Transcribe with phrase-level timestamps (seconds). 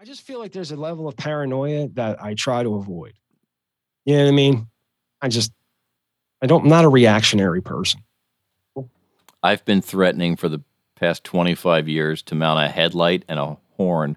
[0.00, 3.12] I just feel like there's a level of paranoia that I try to avoid.
[4.06, 4.66] You know what I mean?
[5.20, 5.52] I just,
[6.40, 8.00] I don't, I'm not a reactionary person.
[9.42, 10.62] I've been threatening for the
[10.94, 14.16] past 25 years to mount a headlight and a horn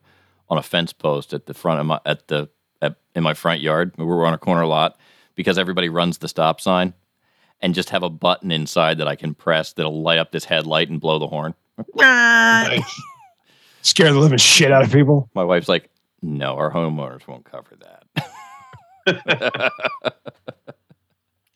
[0.50, 2.50] on a fence post at the front of my at the
[2.82, 3.94] at, in my front yard.
[3.98, 4.98] We're on a corner lot
[5.36, 6.94] because everybody runs the stop sign,
[7.62, 10.90] and just have a button inside that I can press that'll light up this headlight
[10.90, 11.56] and blow the horn.
[13.84, 15.30] Scare the living shit out of people.
[15.36, 15.90] My wife's like,
[16.22, 17.78] "No, our homeowners won't cover
[19.06, 19.72] that."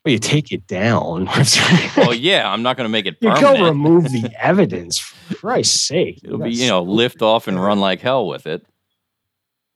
[0.07, 1.25] Well, you take it down.
[1.97, 4.99] well, yeah, I'm not going to make it you go remove the evidence.
[4.99, 6.21] For Christ's sake.
[6.23, 8.65] It'll be you know lift off and run like hell with it.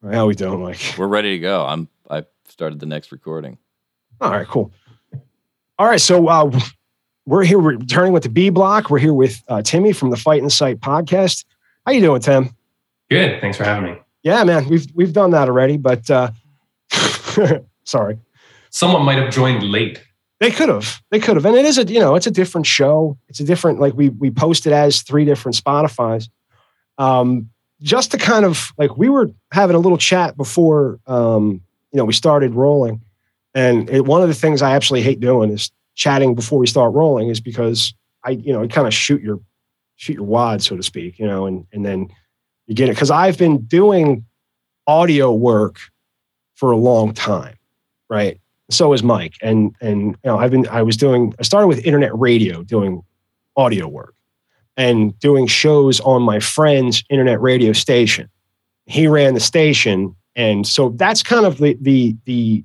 [0.02, 0.96] Well, we don't like.
[0.98, 1.66] We're ready to go.
[1.66, 1.90] I'm.
[2.10, 3.58] I started the next recording.
[4.22, 4.72] All right, cool.
[5.78, 6.50] All right, so uh,
[7.26, 7.60] we're here.
[7.60, 8.90] We're returning with the B block.
[8.90, 11.44] We're here with uh, Timmy from the Fight Insight podcast.
[11.86, 12.50] How you doing, Tim?
[13.10, 13.42] Good.
[13.42, 14.00] Thanks for having me.
[14.24, 16.32] Yeah, man, we've we've done that already, but uh,
[17.84, 18.20] sorry,
[18.70, 20.02] Someone might have joined late.
[20.40, 21.02] they could have.
[21.10, 23.18] They could have, and it is a you know it's a different show.
[23.30, 26.30] It's a different like we we posted as three different Spotify's.
[26.98, 27.50] Um,
[27.82, 32.06] just to kind of like we were having a little chat before um, you know
[32.06, 33.02] we started rolling,
[33.56, 36.94] and it, one of the things I absolutely hate doing is chatting before we start
[36.94, 37.94] rolling is because
[38.24, 39.40] I you know kind of shoot your
[40.02, 42.08] shoot your wad so to speak you know and and then
[42.72, 44.26] you get it because I've been doing
[44.88, 45.80] audio work
[46.56, 47.56] for a long time,
[48.10, 48.40] right?
[48.70, 51.86] So is Mike, and and you know I've been I was doing I started with
[51.86, 53.04] internet radio doing
[53.58, 54.16] audio work
[54.78, 58.30] and doing shows on my friend's internet radio station.
[58.86, 62.64] He ran the station, and so that's kind of the the the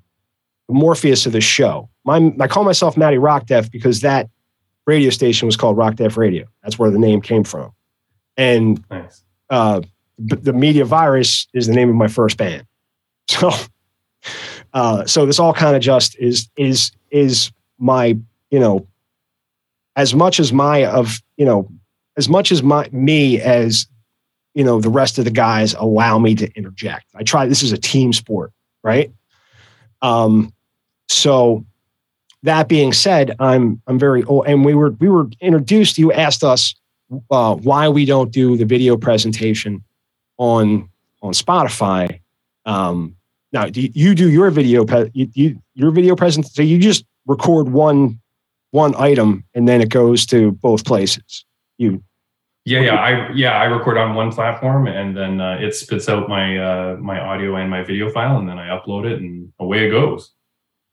[0.69, 1.89] Morpheus of the show.
[2.05, 4.29] My I call myself Matty Rock Deaf because that
[4.87, 6.47] radio station was called Rock Deaf Radio.
[6.63, 7.73] That's where the name came from,
[8.37, 9.23] and Nice.
[9.51, 9.81] uh,
[10.19, 12.67] the Media Virus is the name of my first band.
[13.29, 13.51] So,
[14.73, 18.17] uh, so this all kind of just is is is my
[18.51, 18.87] you know,
[19.97, 21.69] as much as my of you know,
[22.17, 23.87] as much as my me as
[24.55, 27.07] you know the rest of the guys allow me to interject.
[27.17, 27.47] I try.
[27.47, 28.53] This is a team sport,
[28.85, 29.13] right?
[30.03, 30.53] Um,
[31.09, 31.65] so
[32.47, 35.99] that being said, I'm I'm very old, and we were we were introduced.
[35.99, 36.75] You asked us
[37.31, 39.85] uh, why we don't do the video presentation
[40.39, 40.89] on
[41.23, 42.21] on Spotify.
[42.65, 43.17] Um,
[43.53, 47.05] now do you, do your video pre- you, you your video present so you just
[47.27, 48.21] record one
[48.71, 51.45] one item and then it goes to both places.
[51.79, 52.03] You
[52.65, 56.29] Yeah, yeah, I yeah I record on one platform and then uh, it spits out
[56.29, 59.87] my uh, my audio and my video file and then I upload it and away
[59.87, 60.33] it goes.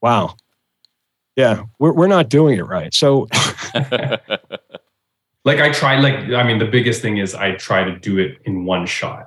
[0.00, 0.34] wow.
[1.36, 2.92] Yeah, we're we're not doing it right.
[2.94, 3.28] So
[5.46, 8.38] Like I try, like I mean, the biggest thing is I try to do it
[8.46, 9.26] in one shot,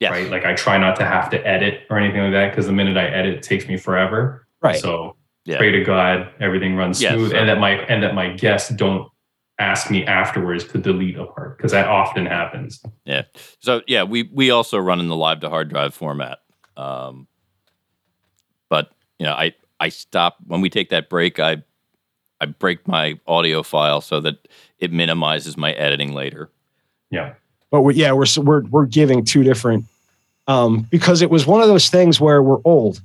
[0.00, 0.10] yes.
[0.10, 0.28] right?
[0.28, 2.96] Like I try not to have to edit or anything like that because the minute
[2.96, 4.46] I edit, it takes me forever.
[4.60, 4.80] right.
[4.80, 5.58] So Yeah.
[5.58, 7.36] pray to God everything runs Yes, smooth sir.
[7.36, 9.08] and that my and that my guests don't
[9.60, 12.82] ask me afterwards to delete a part because that often happens.
[13.04, 13.22] Yeah.
[13.60, 16.38] So yeah, we we also run in the live to hard drive format.
[16.76, 17.28] Um,
[18.68, 21.40] but you know, I I stop when we take that break.
[21.40, 21.62] I
[22.40, 24.46] I break my audio file so that
[24.78, 26.50] it minimizes my editing later.
[27.10, 27.34] Yeah.
[27.70, 29.84] but we, yeah, we're we're we're giving two different
[30.46, 33.00] um, because it was one of those things where we're old,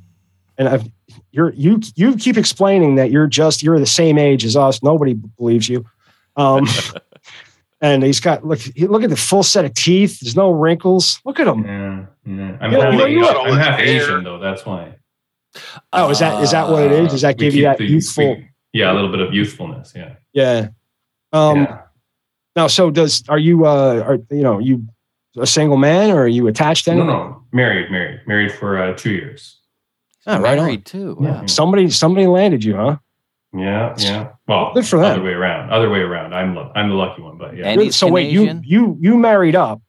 [0.58, 0.84] and I've
[1.32, 4.84] you're you you keep explaining that you're just you're the same age as us.
[4.84, 5.84] Nobody believes you.
[6.36, 6.68] Um,
[7.82, 10.20] and he's got look he- look at the full set of teeth.
[10.20, 11.20] There's no wrinkles.
[11.26, 11.66] Look at him.
[11.66, 12.58] Yeah, yeah.
[12.62, 13.20] I'm, Yeah, half you know, Asian.
[13.20, 14.38] you- I'm half Asian though.
[14.40, 14.94] That's why.
[15.94, 17.12] Oh, is that is that what it is?
[17.12, 18.36] Does that We give you that the- youthful?
[18.36, 19.94] we- yeah, a little bit of youthfulness.
[19.96, 20.16] Yeah.
[20.34, 20.68] yeah.
[21.34, 21.58] Um.
[21.64, 21.82] yeah.
[22.56, 24.86] Now, so does are you uh are you know you
[25.38, 27.18] a single man or are you attached to No, anyone?
[27.30, 27.44] no.
[27.54, 29.60] Married, married, married for uh, two years.
[30.26, 30.66] Ah, right on.
[30.66, 31.18] married too.
[31.22, 31.42] Yeah.
[31.42, 31.46] Wow.
[31.46, 32.98] Somebody somebody landed you, huh?
[33.54, 34.30] Yeah, yeah.
[34.48, 35.12] Well, Good for them.
[35.14, 35.70] Other way around.
[35.72, 36.34] Other way around.
[36.34, 37.68] I'm I'm the lucky one, but yeah.
[37.68, 39.82] And he's so wait, you you you married up.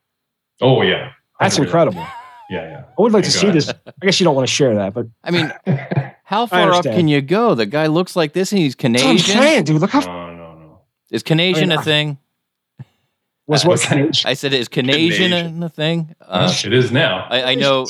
[0.60, 1.12] oh yeah.
[1.40, 1.64] That's 100%.
[1.64, 2.06] incredible.
[2.48, 2.84] Yeah, yeah.
[2.98, 3.54] I would like to see God.
[3.54, 3.68] this.
[3.68, 5.52] I guess you don't want to share that, but I mean,
[6.24, 7.54] how far up can you go?
[7.54, 9.42] The guy looks like this, and he's that's what I'm Canadian.
[9.42, 9.80] saying, dude.
[9.80, 10.80] Look how no, no, no.
[11.10, 12.18] Is Canadian I mean, a thing?
[13.46, 13.92] was Uh, what?
[14.26, 15.62] I said, is Canadian Canadian.
[15.62, 16.14] a thing?
[16.20, 17.26] Uh, it is now.
[17.30, 17.86] I, I know,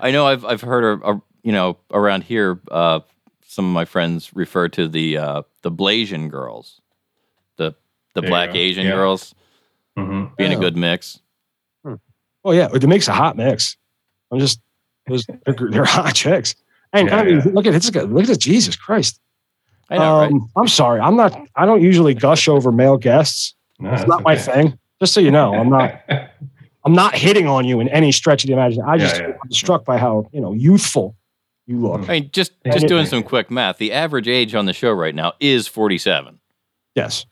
[0.00, 0.26] I know.
[0.26, 3.00] I've I've heard, uh, you know, around here, uh,
[3.46, 6.80] some of my friends refer to the uh, the Blasian girls,
[7.58, 7.74] the
[8.14, 8.54] the There black.
[8.56, 8.92] Asian Yeah.
[8.96, 9.34] girls
[9.96, 10.58] hmm being Yeah.
[10.58, 11.20] a good mix.
[12.44, 13.76] Oh yeah, it makes a hot mix.
[14.30, 14.60] I'm just
[15.06, 16.54] those they're, they're hot chicks.
[16.92, 17.52] And Yeah, I mean, yeah.
[17.52, 18.02] look at this guy.
[18.02, 18.38] Look at this.
[18.38, 19.18] Jesus Christ.
[19.90, 20.32] I know, right?
[20.32, 21.00] Um, I'm sorry.
[21.00, 21.38] I'm not.
[21.56, 23.54] I don't usually gush over male guests.
[23.78, 24.78] No, It's that's not my thing.
[25.00, 26.00] Just so you know, I'm not.
[26.84, 28.84] I'm not hitting on you in any stretch of the imagination.
[28.88, 29.26] I Yeah, just yeah.
[29.28, 31.14] am struck by how you know youthful
[31.66, 32.00] you look.
[32.02, 32.08] Mm.
[32.08, 32.72] I mean, just Yeah.
[32.72, 33.78] just doing some quick math.
[33.78, 36.40] The average age on the show right now is 47.
[36.96, 37.24] Yes,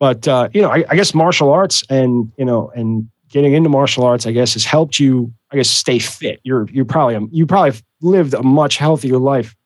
[0.00, 3.68] but uh, you know, I, I guess martial arts and you know, and getting into
[3.68, 5.32] martial arts, I guess, has helped you.
[5.50, 6.40] I guess stay fit.
[6.44, 9.56] You're you probably you probably lived a much healthier life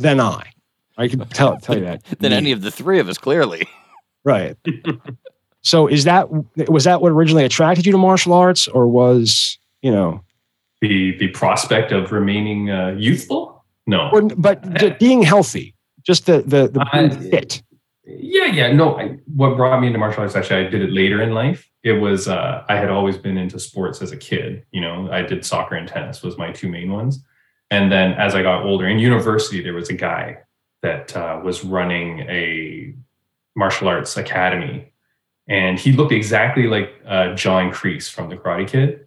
[0.00, 0.42] than I.
[0.98, 2.04] I can tell tell you that.
[2.20, 3.66] Than any of the three of us, clearly.
[4.26, 4.56] Right.
[5.60, 6.28] so is that
[6.70, 10.22] was that what originally attracted you to martial arts, or was you know,
[10.80, 13.62] The the prospect of remaining uh, youthful?
[13.86, 14.08] No.
[14.14, 17.62] or, but the, being healthy, just the the, the being I- fit.
[18.06, 18.72] Yeah, yeah.
[18.72, 21.68] No, I, what brought me into martial arts actually, I did it later in life.
[21.84, 24.64] It was uh, I had always been into sports as a kid.
[24.72, 27.22] You know, I did soccer and tennis was my two main ones.
[27.70, 30.38] And then as I got older in university, there was a guy
[30.82, 32.94] that uh, was running a
[33.56, 34.92] martial arts academy,
[35.48, 39.06] and he looked exactly like uh, John Kreese from the Karate Kid,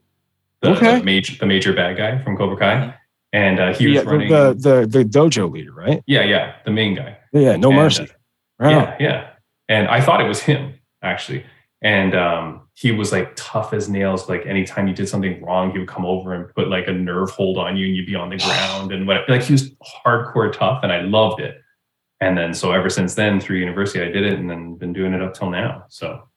[0.61, 0.99] the, Okay.
[0.99, 2.93] the major the major bad guy from Cobra Kai.
[3.33, 4.29] And uh, he was Yeah, the, running.
[4.29, 6.01] the the the dojo leader, right?
[6.07, 7.17] yeah, yeah, the main guy.
[7.33, 8.03] Yeah, no And, mercy.
[8.03, 8.07] uh,
[8.59, 9.29] Right yeah, yeah.
[9.69, 11.43] And I thought it was him actually.
[11.87, 14.27] And um, he was like tough as nails.
[14.27, 17.29] Like anytime you did something wrong, he would come over and put like a nerve
[17.29, 19.21] hold on you, and you'd be on the ground and what.
[19.29, 19.71] Like he was
[20.05, 21.61] hardcore tough, and I loved it.
[22.19, 25.13] And then so ever since then, through university, I did it, and then been doing
[25.13, 25.85] it up till now.
[25.87, 26.27] So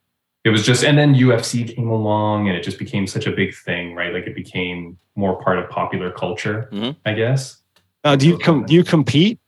[0.44, 3.52] it was just, and then UFC came along, and it just became such a big
[3.56, 4.14] thing, right?
[4.14, 6.94] Like it became more part of popular culture, Mhm.
[7.04, 7.60] I guess.
[8.04, 9.40] Uh, do you com- do you compete?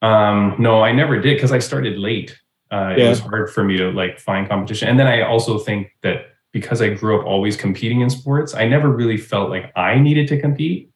[0.00, 2.38] Um, no, I never did because I started late.
[2.70, 3.06] Uh, Yeah.
[3.06, 6.26] It was hard for me to like find competition, and then I also think that
[6.52, 10.26] because I grew up always competing in sports, I never really felt like I needed
[10.28, 10.90] to compete.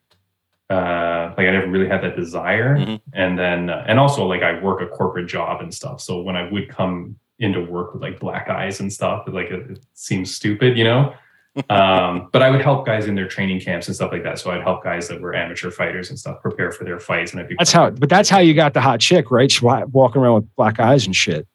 [0.71, 3.00] Uh, like I never really had that desire, Mhm.
[3.12, 6.00] and then uh, and also like I work a corporate job and stuff.
[6.00, 9.70] So when I would come into work with like black eyes and stuff, like it,
[9.73, 11.12] it seems stupid, you know.
[11.70, 14.38] um, but I would help guys in their training camps and stuff like that.
[14.41, 17.41] So I'd help guys that were amateur fighters and stuff prepare for their fights, and
[17.41, 17.91] I'd be That's how.
[17.91, 19.53] But that's how you got the hot chick, right?
[19.62, 21.47] Walking around with black eyes and shit.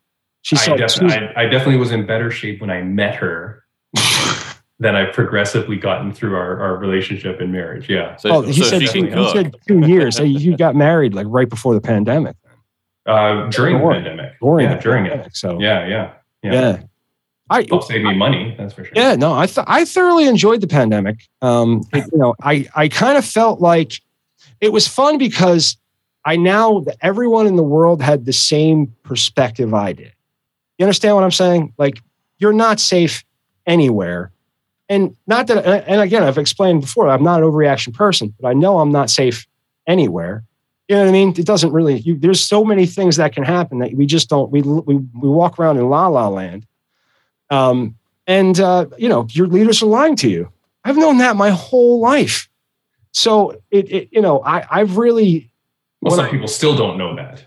[0.50, 3.64] She's I, def- I, I definitely was in better shape when I met her
[4.80, 7.88] than I've progressively gotten through our, our relationship and marriage.
[7.88, 8.16] Yeah.
[8.16, 10.16] So, oh, he so said she can he said two years.
[10.16, 12.36] So you got married like right before the pandemic.
[13.06, 14.40] Uh, during the pandemic.
[14.42, 15.10] During yeah, the during it.
[15.10, 16.14] pandemic, So Yeah, yeah.
[16.42, 16.52] yeah.
[16.52, 16.82] Yeah.
[17.52, 18.94] I Helped save me money, that's for sure.
[18.96, 21.28] Yeah, no, I th- I thoroughly enjoyed the pandemic.
[21.44, 24.02] Um, it- you know, I I kind of felt like
[24.62, 25.78] it was fun because
[26.26, 30.12] I now everyone in the world had the same perspective I did.
[30.80, 31.74] You understand what I'm saying?
[31.78, 32.02] Like
[32.40, 33.24] you're not safe
[33.68, 34.32] anywhere,
[34.88, 35.66] and not that.
[35.88, 39.10] And again, I've explained before, I'm not an overreaction person, but I know I'm not
[39.10, 39.46] safe
[39.86, 40.44] anywhere.
[40.88, 41.30] You know what I mean?
[41.38, 42.00] It doesn't really.
[42.00, 44.50] You, there's so many things that can happen that we just don't.
[44.52, 46.66] We we we walk around in la la land.
[47.50, 47.96] Um,
[48.26, 50.50] and uh, you know your leaders are lying to you.
[50.86, 52.48] I've known that my whole life.
[53.12, 55.52] So it, it you know, I I've really
[56.02, 57.44] Well, some I- people still don't know that.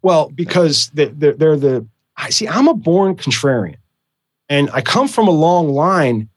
[0.00, 1.86] well because they- they're, they're the
[2.22, 2.46] I see.
[2.48, 3.76] I'm a born contrarian,
[4.48, 6.28] and I come from a long line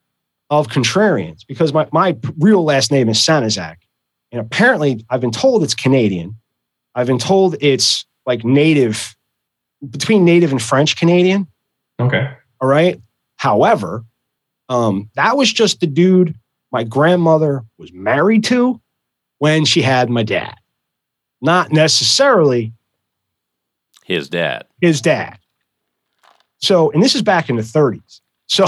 [0.50, 3.76] of contrarians because my my real last name is Sanasac,
[4.32, 6.36] and apparently I've been told it's Canadian.
[6.96, 9.16] I've been told it's like native
[9.88, 11.48] between native and French Canadian.
[12.00, 12.30] Okay.
[12.60, 13.00] All right.
[13.36, 14.04] However,
[14.70, 16.34] um, that was just the dude
[16.72, 18.82] my grandmother was married to
[19.38, 20.56] when she had my dad,
[21.42, 22.74] not necessarily
[24.06, 24.66] His dad.
[24.82, 25.38] his dad.
[26.60, 28.22] So, and this is back in the 30s.
[28.48, 28.66] So,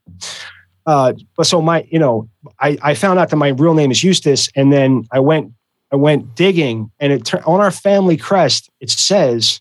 [0.86, 4.02] uh, but so my, you know, I, I found out that my real name is
[4.02, 5.52] Eustace, and then I went,
[5.92, 9.60] I went digging, and it on our family crest it says,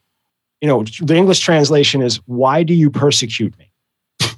[0.62, 3.72] you know, the English translation is "Why do you persecute me?"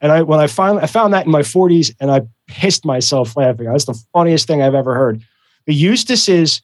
[0.00, 3.36] and I, when I finally, I found that in my 40s, and I pissed myself
[3.36, 3.66] laughing.
[3.66, 5.22] That's the funniest thing I've ever heard.
[5.66, 6.62] The Eustaces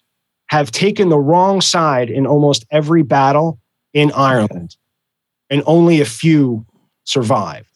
[0.48, 3.58] have taken the wrong side in almost every battle
[3.96, 4.76] in Ireland,
[5.48, 6.66] and only a few
[7.04, 7.70] survived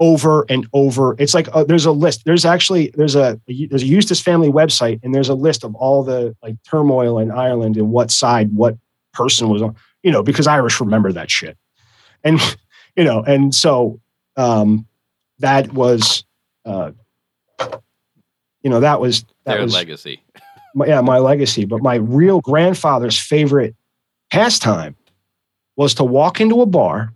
[0.00, 1.14] over and over.
[1.20, 2.24] It's like uh, there's a list.
[2.24, 6.02] There's actually there's a there's a Eustace family website, and there's a list of all
[6.02, 8.76] the like turmoil in Ireland and what side what
[9.12, 9.76] person was on.
[10.02, 11.56] You know, because Irish remember that shit,
[12.24, 12.40] and
[12.96, 14.00] you know, and so
[14.36, 14.88] um,
[15.38, 16.24] that was,
[16.64, 16.90] uh,
[18.60, 20.20] you know, that was that Their was legacy.
[20.74, 21.64] my, yeah, my legacy.
[21.64, 23.76] But my real grandfather's favorite
[24.32, 24.96] pastime
[25.76, 27.12] was to walk into a bar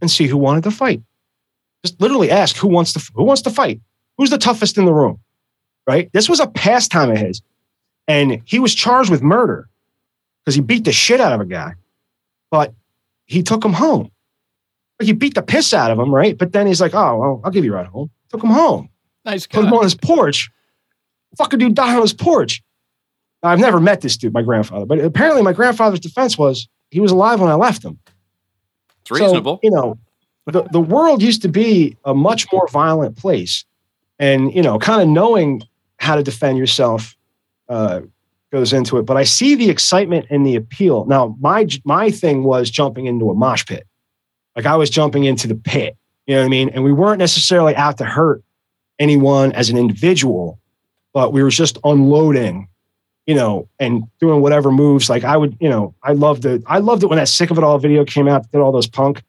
[0.00, 1.02] and see who wanted to fight.
[1.84, 3.80] Just literally ask who wants to who wants to fight.
[4.16, 5.20] Who's the toughest in the room?
[5.86, 6.10] Right.
[6.12, 7.40] This was a pastime of his,
[8.06, 9.68] and he was charged with murder
[10.44, 11.74] because he beat the shit out of a guy,
[12.50, 12.74] but
[13.26, 14.10] he took him home.
[15.00, 16.36] Like he beat the piss out of him, right?
[16.36, 18.90] But then he's like, "Oh, well, I'll give you a ride home." Took him home,
[19.24, 19.60] Nice guy.
[19.60, 20.50] put him on his porch.
[21.38, 22.62] Fucking dude died on his porch.
[23.42, 27.12] I've never met this dude, my grandfather, but apparently my grandfather's defense was he was
[27.12, 27.98] alive when I left him.
[29.02, 29.56] It's reasonable.
[29.56, 29.98] So, you know,
[30.46, 33.64] the, the world used to be a much more violent place.
[34.18, 35.62] And, you know, kind of knowing
[35.98, 37.16] how to defend yourself
[37.68, 38.00] uh,
[38.50, 39.02] goes into it.
[39.02, 41.04] But I see the excitement and the appeal.
[41.04, 43.86] Now, my my thing was jumping into a mosh pit.
[44.56, 45.96] Like I was jumping into the pit.
[46.26, 46.68] You know what I mean?
[46.70, 48.42] And we weren't necessarily out to hurt
[48.98, 50.58] anyone as an individual,
[51.12, 52.67] but we were just unloading
[53.28, 55.10] you know, and doing whatever moves.
[55.10, 56.62] Like I would, you know, I loved it.
[56.66, 58.88] I loved it when that sick of it all video came out, did all those
[58.88, 59.22] punk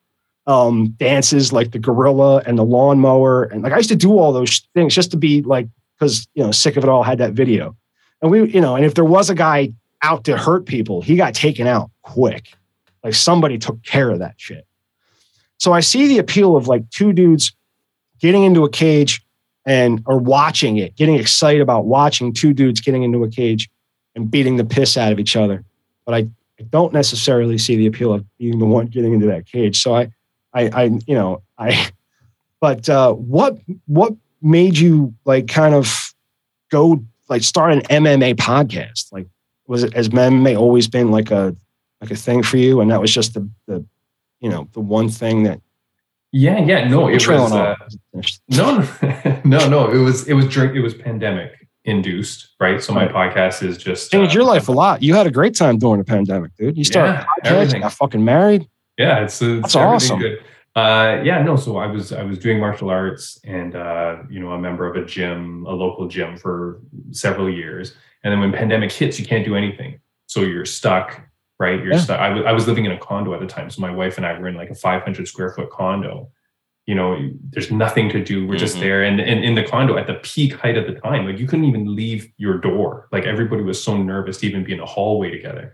[0.48, 3.44] um, dances like the gorilla and the lawnmower.
[3.44, 5.68] And like I used to do all those things just to be like,
[6.00, 7.76] because, you know, sick of it all had that video.
[8.22, 11.18] And we, you know, and if there was a guy out to hurt people, he
[11.18, 12.54] got taken out quick.
[13.04, 14.66] Like somebody took care of that shit.
[15.58, 17.52] So I see the appeal of like two dudes
[18.22, 19.22] getting into a cage
[19.66, 23.70] and or watching it, getting excited about watching two dudes getting into a cage
[24.16, 25.64] and beating the piss out of each other.
[26.06, 26.18] But I,
[26.60, 29.82] I don't necessarily see the appeal of being the one getting into that cage.
[29.82, 30.12] So I,
[30.54, 31.90] I, I you know, I,
[32.60, 36.14] but uh, what, what made you like kind of
[36.70, 39.12] go like start an MMA podcast?
[39.12, 39.28] Like,
[39.68, 41.56] was it has MMA always been like a,
[42.02, 42.82] like a thing for you?
[42.82, 43.86] And that was just the, the,
[44.40, 45.62] you know, the one thing that
[46.32, 46.88] Yeah, yeah.
[46.88, 47.52] No, it was.
[47.52, 47.76] Uh,
[48.50, 49.92] no, no, no, no.
[49.92, 50.28] It was.
[50.28, 50.76] It was during.
[50.76, 51.59] It was pandemic
[51.90, 52.82] induced, right?
[52.82, 55.02] So my podcast is just changed uh, your life a lot.
[55.04, 56.78] You had a great time during the pandemic, dude.
[56.78, 57.82] You started Yeah, everything.
[57.82, 58.70] got fucking married.
[58.98, 60.20] Yeah, it's, it's That's awesome.
[60.20, 60.40] Good.
[60.76, 61.56] Uh, yeah, no.
[61.56, 64.96] So I was I was doing martial arts and uh, you know a member of
[65.02, 66.80] a gym, a local gym for
[67.12, 67.96] several years.
[68.24, 71.22] And then when pandemic hits, you can't do anything, so you're stuck.
[71.60, 72.00] Right, you're Yeah.
[72.00, 72.20] stuck.
[72.22, 74.26] I wa- I was living in a condo at the time, so my wife and
[74.26, 76.30] I were in like a 500 square foot condo.
[76.90, 77.10] You know,
[77.52, 78.48] there's nothing to do.
[78.48, 78.80] We're just Mhm.
[78.86, 81.46] there, and, and in the condo at the peak height of the time, like you
[81.50, 83.08] couldn't even leave your door.
[83.12, 85.66] Like everybody was so nervous to even be in a hallway together.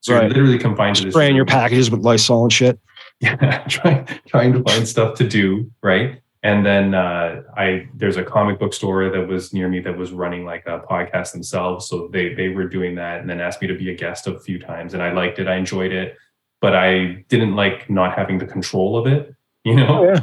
[0.00, 0.22] So Right.
[0.22, 1.12] you're literally confined to this.
[1.14, 2.78] Spraying your packages with Lysol and shit.
[3.20, 6.20] yeah, trying trying to find stuff to do, right?
[6.42, 10.10] And then uh, I there's a comic book store that was near me that was
[10.10, 13.68] running like a podcast themselves, so they they were doing that, and then asked me
[13.68, 16.16] to be a guest a few times, and I liked it, I enjoyed it,
[16.62, 19.22] but I didn't like not having the control of it,
[19.64, 20.00] you know.
[20.00, 20.20] Oh, yeah.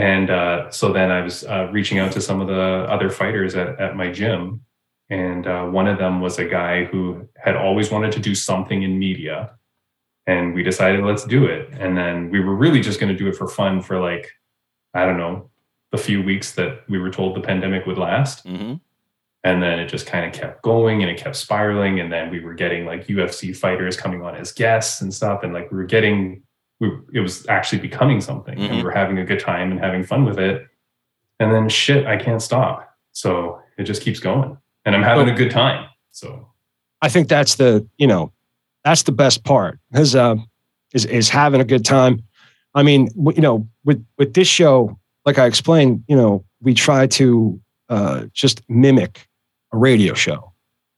[0.00, 3.54] And uh, so then I was uh, reaching out to some of the other fighters
[3.54, 4.62] at, at my gym.
[5.10, 8.82] And uh, one of them was a guy who had always wanted to do something
[8.82, 9.50] in media.
[10.26, 11.68] And we decided, let's do it.
[11.78, 14.30] And then we were really just going to do it for fun for like,
[14.94, 15.50] I don't know,
[15.92, 18.46] the few weeks that we were told the pandemic would last.
[18.46, 18.74] hmm
[19.44, 22.00] And then it just kind of kept going and it kept spiraling.
[22.00, 25.42] And then we were getting like UFC fighters coming on as guests and stuff.
[25.42, 26.42] And like we were getting,
[26.80, 28.58] we, it was actually becoming something.
[28.58, 28.76] And Mhm.
[28.76, 30.66] we were having a good time and having fun with it.
[31.38, 32.88] And then shit, I can't stop.
[33.12, 34.56] So it just keeps going.
[34.84, 35.88] And I'm having a good time.
[36.10, 36.48] So
[37.02, 38.32] I think that's the, you know,
[38.84, 40.36] that's the best part is, uh,
[40.94, 42.22] is, is having a good time.
[42.74, 46.72] I mean, w- you know, with, with this show, like I explained, you know, we
[46.74, 47.60] try to
[47.90, 49.26] uh, just mimic
[49.72, 50.52] a radio show,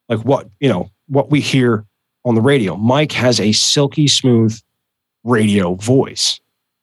[0.09, 1.85] like what, you know, what we hear
[2.25, 2.77] on the radio.
[2.77, 4.59] Mike has a silky smooth
[5.25, 6.41] radio voice.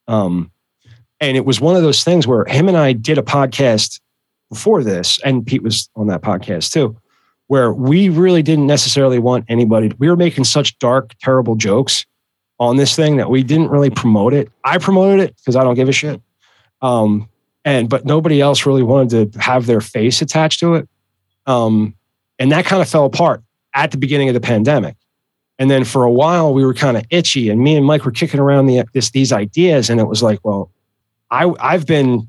[0.07, 0.51] Um,
[1.19, 3.99] and it was one of those things where him and I did a podcast
[4.49, 6.97] before this, and Pete was on that podcast too,
[7.47, 9.91] where we really didn't necessarily want anybody.
[9.99, 12.05] We were making such dark, terrible jokes
[12.59, 14.51] on this thing that we didn't really promote it.
[14.63, 16.21] I promoted it because I don't give a shit.
[16.81, 17.29] Um,
[17.65, 20.89] and but nobody else really wanted to have their face attached to it.
[21.45, 21.95] Um,
[22.37, 23.43] and that kind of fell apart
[23.73, 24.95] at the beginning of the pandemic.
[25.59, 28.11] And then for a while we were kind of itchy, and me and Mike were
[28.11, 30.71] kicking around the, this, these ideas, and it was like, well,
[31.29, 32.27] I I've been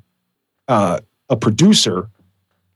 [0.69, 2.11] uh, a producer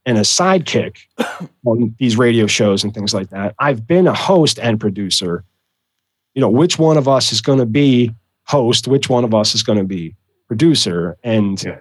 [0.06, 0.98] and a sidekick
[1.66, 3.54] on these radio shows and things like that.
[3.58, 5.44] I've been a host and producer.
[6.34, 8.12] You know, which one of us is going to be
[8.44, 8.88] host?
[8.88, 10.14] Which one of us is going to be
[10.48, 11.16] producer?
[11.22, 11.78] And Yeah.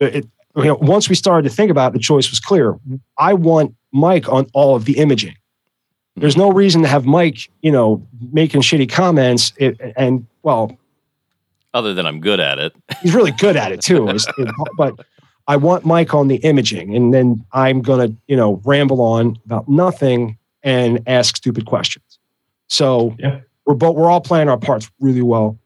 [0.00, 2.76] it, you know, once we started to think about it, the choice was clear.
[3.18, 5.34] I want Mike on all of the imaging.
[6.16, 9.52] There's no reason to have Mike, you know, making shitty comments.
[9.58, 10.76] It, and well,
[11.74, 12.74] Other than I'm good at it.
[13.02, 14.08] he's really good at it too.
[14.08, 14.24] It-
[14.76, 14.94] but
[15.48, 19.68] I want Mike on the imaging, and then I'm gonna, you know, ramble on about
[19.68, 22.18] nothing and ask stupid questions.
[22.68, 23.40] So Yeah.
[23.66, 25.58] we're both we're all playing our parts really well.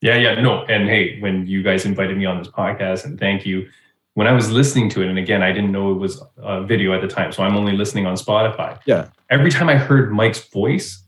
[0.00, 0.64] Yeah, yeah, no.
[0.66, 3.68] And hey, when you guys invited me on this podcast, and thank you.
[4.18, 6.92] When I was listening to it, and again, I didn't know it was a video
[6.92, 8.76] at the time, so I'm only listening on Spotify.
[8.84, 9.10] Yeah.
[9.30, 11.04] Every time I heard Mike's voice,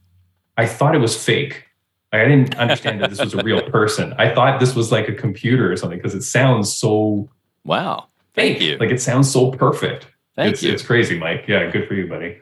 [0.57, 1.65] I thought it was fake.
[2.13, 4.15] Like, I didn't understand that this was a real person.
[4.17, 7.29] I thought this was like a computer or something because it sounds so
[7.65, 8.07] Wow.
[8.35, 8.63] Thank fake.
[8.63, 8.77] you.
[8.79, 10.07] Like it sounds so perfect.
[10.37, 10.73] Thank it's, you.
[10.73, 11.47] It's crazy, Mike.
[11.49, 12.39] Yeah, good for you, buddy.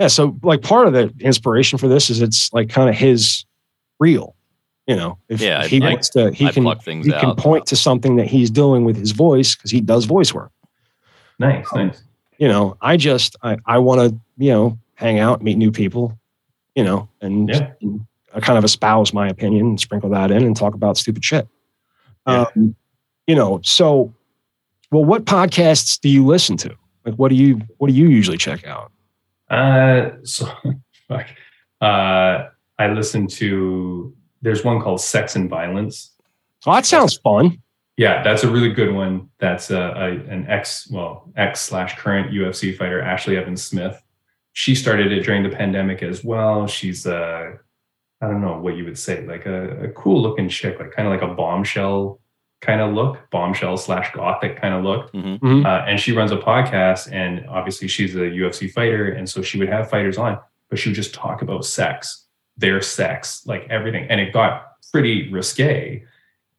[0.00, 0.08] Yeah.
[0.08, 3.44] So like part of the inspiration for this is it's like kind of his
[4.00, 4.33] real.
[4.86, 7.34] You know, if, Yeah, he I- wants to, he I can pluck things he can
[7.36, 10.50] point to something that he's doing with his voice because he does voice work.
[11.38, 12.02] Nice, Um, nice.
[12.38, 16.18] You know, I just I I want to you know hang out, meet new people,
[16.74, 17.70] you know, and, Yeah.
[17.80, 18.00] and
[18.34, 21.48] I kind of espouse my opinion and sprinkle that in and talk about stupid shit.
[22.26, 22.44] Yeah.
[22.54, 22.74] Um,
[23.26, 24.12] you know, so
[24.92, 26.74] well, what podcasts do you listen to?
[27.06, 28.92] Like, what do you what do you usually check out?
[29.48, 30.46] Uh, so
[31.08, 31.26] fuck.
[31.80, 32.48] Uh,
[32.78, 34.14] I listen to.
[34.44, 36.12] There's one called Sex and Violence.
[36.66, 37.60] Oh, that sounds fun.
[37.96, 39.30] Yeah, that's a really good one.
[39.38, 44.00] That's a, a an ex, well, ex slash current UFC fighter, Ashley Evans Smith.
[44.52, 46.66] She started it during the pandemic as well.
[46.66, 47.52] She's uh,
[48.20, 51.08] I don't know what you would say, like a, a cool looking chick, like kind
[51.08, 52.20] of like a bombshell
[52.60, 55.12] kind of look, bombshell slash gothic kind of look.
[55.12, 55.64] Mhm.
[55.64, 59.58] Uh, and she runs a podcast, and obviously she's a UFC fighter, and so she
[59.58, 60.38] would have fighters on,
[60.70, 62.23] but she would just talk about sex,
[62.56, 66.04] their sex, like everything, and it got pretty risque.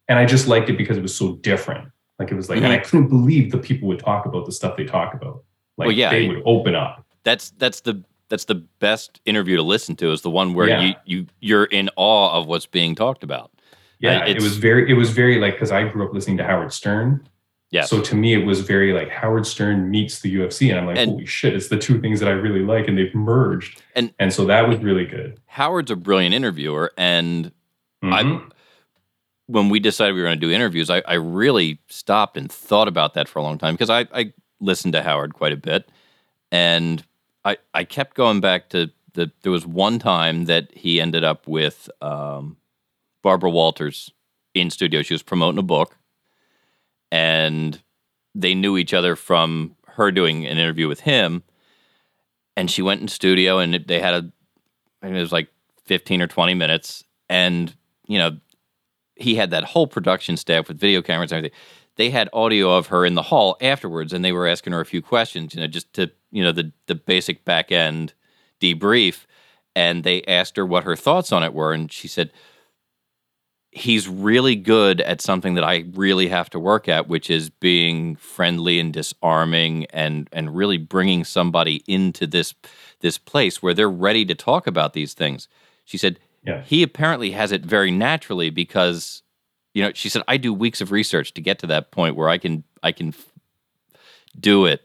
[0.08, 1.90] And I just liked it because it was so different.
[2.18, 2.88] Like it was like, and I mm-hmm.
[2.88, 5.42] couldn't believe the people would talk about the stuff they talk about.
[5.76, 7.04] Like Well, yeah, they would open up.
[7.24, 10.80] That's that's the that's the best interview to listen to is the one where Yeah.
[10.80, 13.50] you you you're in awe of what's being talked about.
[13.98, 16.44] Yeah, Right, it was very, it was very like because I grew up listening to
[16.44, 17.26] Howard Stern.
[17.76, 17.90] Yes.
[17.90, 20.96] So to me, it was very like Howard Stern meets the UFC, and I'm like,
[20.98, 23.82] And- holy shit, it's the two things that I really like, and they've merged.
[23.94, 25.38] And- and so that was really good.
[25.46, 27.52] Howard's a brilliant interviewer, and
[28.02, 28.50] I- Mhm.
[29.46, 32.88] when we decided we were going to do interviews, I, I really stopped and thought
[32.88, 35.88] about that for a long time because I, I listened to Howard quite a bit,
[36.50, 37.04] and
[37.44, 39.30] I I kept going back to the.
[39.42, 42.56] There was one time that he ended up with um,
[43.22, 44.10] Barbara Walters
[44.54, 45.02] in studio.
[45.02, 45.96] She was promoting a book,
[47.10, 47.82] and
[48.34, 51.42] they knew each other from her doing an interview with him,
[52.56, 54.32] and she went in studio and they had a.
[55.02, 55.48] I it was like
[55.84, 57.74] fifteen or twenty minutes, and
[58.06, 58.38] you know
[59.16, 61.58] he had that whole production staff with video cameras and everything.
[61.96, 64.86] They had audio of her in the hall afterwards, and they were asking her a
[64.86, 68.14] few questions, you know, just to you know the the basic back end
[68.60, 69.24] debrief.
[69.74, 72.32] And they asked her what her thoughts on it were, and she said,
[73.76, 78.16] "He's really good at something that I really have to work at, which is being
[78.16, 82.54] friendly and disarming, and and really bringing somebody into this
[83.00, 85.48] this place where they're ready to talk about these things."
[85.84, 86.62] She said, Yeah.
[86.62, 89.22] he apparently has it very naturally because
[89.74, 92.28] you know she said i do weeks of research to get to that point where
[92.28, 93.26] i can i can f-
[94.40, 94.80] do it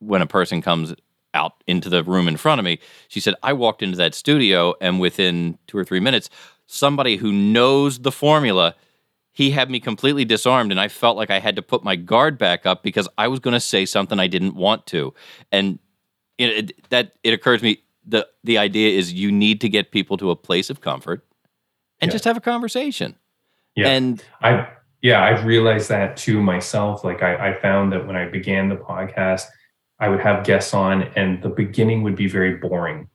[0.00, 0.94] when a person comes
[1.34, 4.74] out into the room in front of me she said i walked into that studio
[4.80, 6.28] and within two or three minutes
[6.68, 8.74] somebody who knows the formula
[9.32, 12.36] he had me completely disarmed and i felt like i had to put my guard
[12.38, 15.12] back up because i was going to say something i didn't want to
[15.50, 15.78] and
[16.36, 19.90] it, it, that it occurs to me the the idea is you need to get
[19.90, 21.26] people to a place of comfort
[22.00, 22.14] and Yeah.
[22.14, 23.16] just have a conversation.
[23.74, 23.88] Yeah.
[23.88, 24.68] And I
[25.02, 27.02] yeah, I've realized that too myself.
[27.04, 29.44] Like I, I found that when I began the podcast,
[30.00, 33.08] I would have guests on and the beginning would be very boring.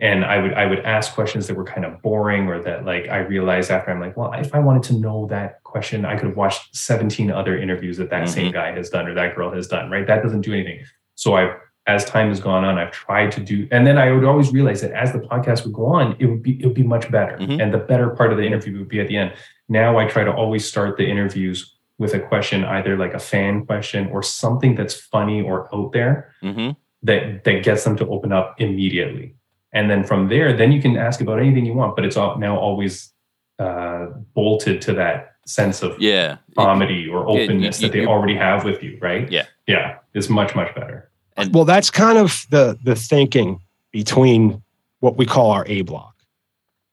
[0.00, 3.08] And I would I would ask questions that were kind of boring or that like
[3.08, 6.28] I realized after I'm like, well, if I wanted to know that question, I could
[6.28, 9.66] have watched 17 other interviews that that same guy has done or that girl has
[9.66, 10.06] done, right?
[10.06, 10.84] That doesn't do anything.
[11.16, 11.54] So I've
[11.88, 14.82] as time has gone on, I've tried to do, and then I would always realize
[14.82, 17.36] that as the podcast would go on, it would be it would be much better,
[17.38, 17.60] Mhm.
[17.62, 19.32] and the better part of the interview would be at the end.
[19.70, 23.64] Now I try to always start the interviews with a question, either like a fan
[23.66, 26.76] question or something that's funny or out there mhm.
[27.02, 29.34] that that gets them to open up immediately.
[29.78, 32.36] And then from there, then you can ask about anything you want, but it's all,
[32.36, 33.12] now always
[33.60, 38.08] uh, bolted to that sense of yeah, comedy or Yeah, openness you- that they you-
[38.08, 39.30] already have with you, right?
[39.30, 39.46] Yeah.
[39.68, 41.10] yeah, it's much much better.
[41.36, 43.60] And- well, that's kind of the the thinking
[43.92, 44.62] between
[44.98, 46.14] what we call our A block.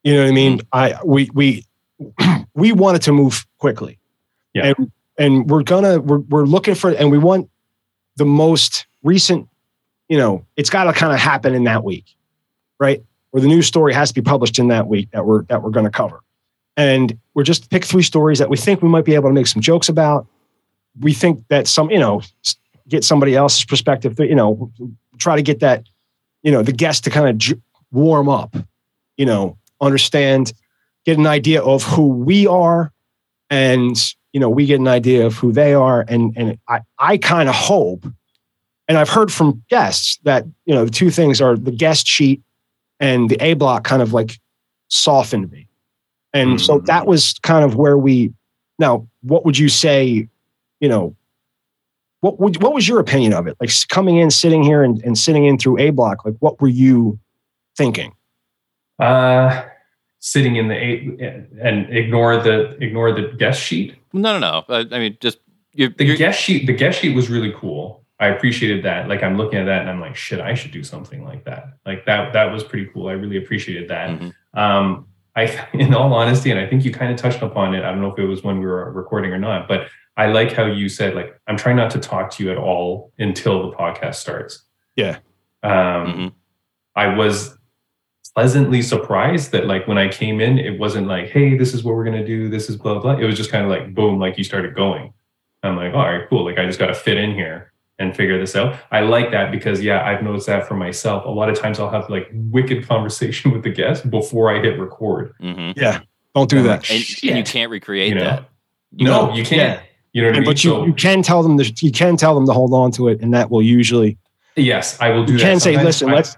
[0.04, 0.62] You know what I mean?
[0.72, 1.66] I we we
[2.54, 3.98] we wanted to move quickly.
[4.54, 4.74] Yeah.
[4.78, 7.50] And and we're gonna we're we're looking for and we want
[8.18, 9.50] the most recent,
[10.08, 12.06] you know, it's gotta kind of happen in that week,
[12.80, 13.04] right?
[13.32, 15.72] Or the news story has to be published in that week that we're that we're
[15.72, 16.22] gonna cover.
[16.78, 19.48] And we're just pick three stories that we think we might be able to make
[19.48, 20.28] some jokes about.
[21.00, 22.22] We think that some, you know,
[22.88, 24.72] get somebody else's perspective, you know,
[25.18, 25.86] try to get that,
[26.44, 27.62] you know, the guest to kind of j-
[27.92, 28.56] warm up,
[29.18, 30.54] you know, understand,
[31.06, 32.92] get an idea of who we are,
[33.50, 33.98] and
[34.34, 37.48] you know, we get an idea of who they are, and and I I kind
[37.48, 38.06] of hope,
[38.88, 42.42] and I've heard from guests that you know the two things are the guest sheet
[43.00, 44.40] and the A block kind of like
[44.88, 45.68] softened me
[46.34, 46.86] And so Mhm.
[46.88, 48.34] that was kind of where we.
[48.78, 50.28] Now, what would you say?
[50.82, 51.16] You know,
[52.20, 53.56] what would what was your opinion of it?
[53.62, 56.26] Like coming in, sitting here, and, and sitting in through A block.
[56.26, 57.18] Like, what were you
[57.78, 58.14] thinking?
[59.00, 59.64] Uh,
[60.20, 61.22] sitting in the eight
[61.62, 63.96] and ignore the ignore the guest sheet.
[64.12, 64.66] No, no, no.
[64.76, 65.38] I, I mean, just
[65.74, 65.88] you.
[65.90, 66.68] The guest sheet.
[66.68, 68.05] The guest sheet was really cool.
[68.20, 69.08] I appreciated that.
[69.10, 71.74] Like I'm looking at that and I'm like, shit, I should do something like that.
[71.86, 72.32] Like that.
[72.34, 73.08] That was pretty cool.
[73.10, 74.10] I really appreciated that.
[74.20, 74.34] Mhm.
[74.54, 77.84] Um, I, in all honesty, and I think you kind of touched upon it.
[77.84, 80.54] I don't know if it was when we were recording or not, but I like
[80.54, 83.76] how you said, like, I'm trying not to talk to you at all until the
[83.76, 84.64] podcast starts.
[84.96, 85.18] Yeah.
[85.62, 86.32] Um, Mhm.
[86.96, 87.58] I was
[88.34, 91.96] pleasantly surprised that, like, when I came in, it wasn't like, hey, this is what
[91.96, 92.48] we're gonna do.
[92.48, 93.18] This is blah blah.
[93.18, 95.14] It was just kind of like, boom, like you started going.
[95.64, 96.46] I'm like, all right, cool.
[96.46, 98.76] Like, I just got to fit in here and figure this out.
[98.92, 101.26] I like that because, yeah, I've noticed that for myself.
[101.26, 104.78] A lot of times I'll have like wicked conversation with the guest before I hit
[104.80, 105.34] record.
[105.42, 105.78] Mhm.
[105.78, 106.02] Yeah,
[106.36, 106.90] don't do I'm that.
[106.92, 108.24] And, and you can't recreate You know?
[108.24, 108.50] that.
[108.92, 109.82] no, you can't.
[110.14, 110.46] You know what I mean?
[110.46, 112.92] but you, so, you can tell them to, you can tell them to hold on
[112.94, 114.18] to it, and that will usually
[114.56, 115.44] yes, I will do you that.
[115.46, 116.38] can say, listen, I- let's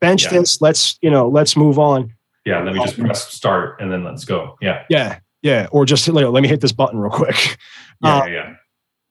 [0.00, 0.30] bench Yeah.
[0.32, 0.60] this.
[0.60, 2.12] Let's you know, let's move on.
[2.44, 4.56] yeah, let me just press start and then let's go.
[4.60, 4.84] Yeah.
[4.90, 5.66] Yeah, yeah.
[5.72, 7.56] Or just like, let me hit this button real quick.
[8.02, 8.16] Yeah.
[8.18, 8.54] Uh, yeah, yeah.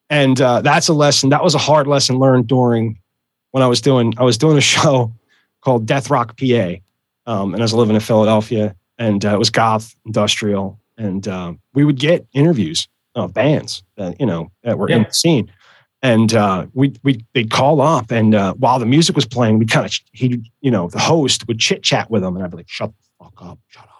[0.10, 3.00] And uh, that's a lesson that was a hard lesson learned during
[3.52, 5.14] when i was doing i was doing a show
[5.62, 6.76] called death rock pa
[7.26, 11.60] um, and i was living in philadelphia and uh, it was goth industrial and um,
[11.74, 15.52] we would get interviews of bands that you know that were in the scene.
[16.02, 19.66] And uh, we we they'd call up and uh, while the music was playing we
[19.66, 22.58] kind of he you know the host would chit chat with them and i'd be
[22.58, 23.95] like shut the fuck up shut up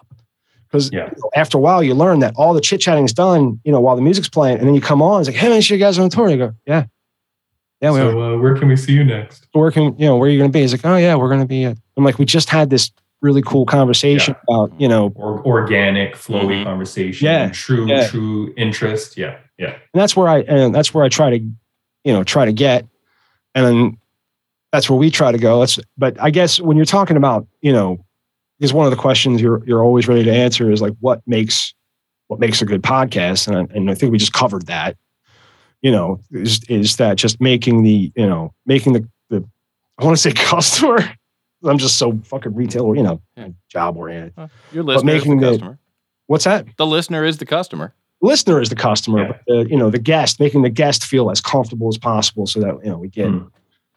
[0.76, 1.10] because Yeah.
[1.40, 4.02] after a while you learn that all the chit chatting's done, you know, while the
[4.02, 6.02] music's playing, and then you come on, it's like, hey man, so you guys are
[6.02, 6.28] on tour?
[6.28, 6.84] You go, yeah,
[7.80, 9.46] yeah, we're So uh, where can we see you next?
[9.52, 10.60] Where can You know, where are you going to be?
[10.62, 11.64] He's like, oh yeah, we're going to be.
[11.64, 12.90] At, I'm like, we just had this
[13.22, 16.64] really cool conversation about, you know, Or organic, flowy Mhm.
[16.64, 17.24] conversation.
[17.26, 18.06] Yeah, True, yeah.
[18.08, 19.16] true interest.
[19.16, 19.36] Yeah.
[19.58, 19.68] Yeah.
[19.72, 22.86] and that's where I and that's where I try to, you know, try to get,
[23.54, 23.96] and then
[24.70, 25.60] that's where we try to go.
[25.60, 28.04] That's but I guess when you're talking about, you know,
[28.58, 31.74] because one of the questions you're you're always ready to answer is like what makes
[32.28, 34.96] what makes a good podcast, and I, and I think we just covered that.
[35.82, 39.44] You know, is is that just making the you know making the the
[39.98, 40.98] I want to say customer.
[41.64, 43.48] I'm just so fucking retail, you know, Yeah.
[43.70, 44.34] job oriented.
[44.72, 45.78] Your listener is the making the- customer.
[46.26, 46.66] What's that?
[46.76, 47.94] The listener is the customer.
[48.20, 49.28] listener is the customer, Yeah.
[49.28, 52.60] but the, you know the guest, making the guest feel as comfortable as possible, so
[52.60, 53.50] that you know we get Mm.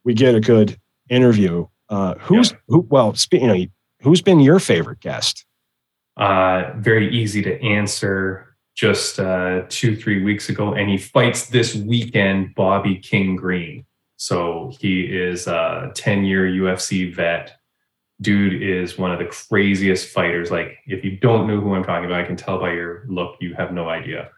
[0.03, 0.77] we get a good
[1.09, 1.65] interview.
[1.89, 2.85] Uh, who's who?
[2.89, 3.65] Well, spe- you know,
[4.01, 5.45] who's been your favorite guest?
[6.17, 8.45] Uh, very easy to answer.
[8.75, 12.55] Just uh, two, three weeks ago, and he fights this weekend.
[12.55, 13.85] Bobby King Green.
[14.15, 17.57] So he is a ten-year UFC vet.
[18.21, 20.51] Dude is one of the craziest fighters.
[20.51, 23.35] Like, if you don't know who I'm talking about, I can tell by your look
[23.39, 24.29] you have no idea.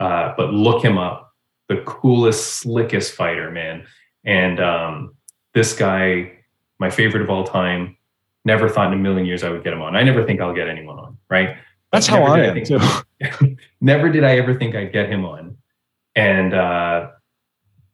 [0.00, 1.32] Uh, but look him up.
[1.68, 3.86] The coolest, slickest fighter, man.
[4.24, 5.16] And um,
[5.54, 6.32] this guy,
[6.78, 7.96] my favorite of all time.
[8.44, 9.94] Never thought in a million years I would get him on.
[9.96, 11.56] I never think I'll get anyone on, right?
[11.92, 13.56] That's how I am think- too.
[13.80, 15.56] never did I ever think I'd get him on.
[16.16, 17.10] And uh,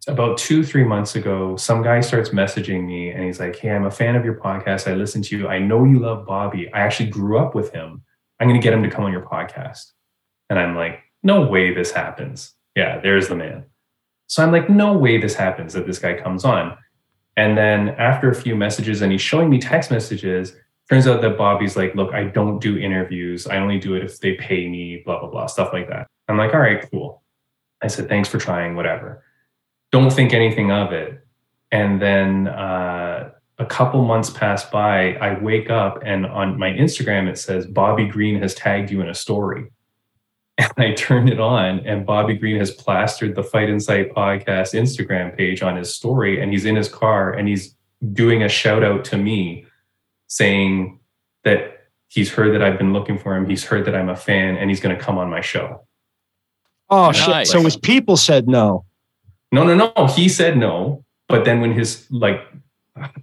[0.06, 3.84] about two, three months ago, some guy starts messaging me and he's like, Hey, I'm
[3.84, 4.90] a fan of your podcast.
[4.90, 5.48] I listen to you.
[5.48, 6.72] I know you love Bobby.
[6.72, 8.02] I actually grew up with him.
[8.40, 9.92] I'm going to get him to come on your podcast.
[10.48, 12.54] And I'm like, No way this happens.
[12.74, 13.66] Yeah, there's the man.
[14.28, 16.76] So I'm like, No way this happens that this guy comes on.
[17.38, 20.57] And then after a few messages, and he's showing me text messages,
[20.90, 23.46] turns out that Bobby's like, look, I don't do interviews.
[23.46, 26.09] I only do it if they pay me, blah, blah, blah, stuff like that.
[26.27, 27.22] I'm like, all right, cool.
[27.81, 29.22] I said, thanks for trying, whatever.
[29.92, 31.24] Don't think anything of it.
[31.70, 35.14] And then uh, a couple months pass by.
[35.14, 39.09] I wake up and on my Instagram, it says, Bobby Green has tagged you in
[39.09, 39.70] a story.
[40.58, 45.36] And I turn it on, and Bobby Green has plastered the Fight Insight podcast Instagram
[45.36, 46.42] page on his story.
[46.42, 47.74] And he's in his car and he's
[48.12, 49.64] doing a shout out to me
[50.26, 51.00] saying
[51.44, 53.48] that he's heard that I've been looking for him.
[53.48, 55.84] He's heard that I'm a fan and he's going to come on my show.
[56.90, 57.46] Oh shit!
[57.46, 58.84] So his people said no.
[59.52, 60.06] No, no, no.
[60.06, 61.04] He said no.
[61.28, 62.40] But then when his, like,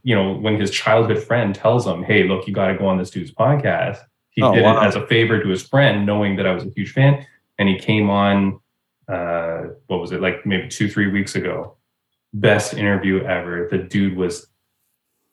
[0.03, 2.97] you know, when his childhood friend tells him, hey, look, you got to go on
[2.97, 3.97] this dude's podcast,
[4.35, 4.81] he Oh, did wow.
[4.83, 7.25] it as a favor to his friend, knowing that I was a huge fan.
[7.57, 8.59] And he came on,
[9.07, 11.77] uh, what was it, like maybe two, three weeks ago.
[12.33, 13.67] Best interview ever.
[13.71, 14.47] The dude was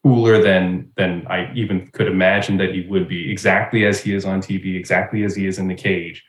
[0.05, 3.31] cooler than than I even could imagine that he would be.
[3.31, 6.25] Exactly as he is on TV, exactly as he is in the cage.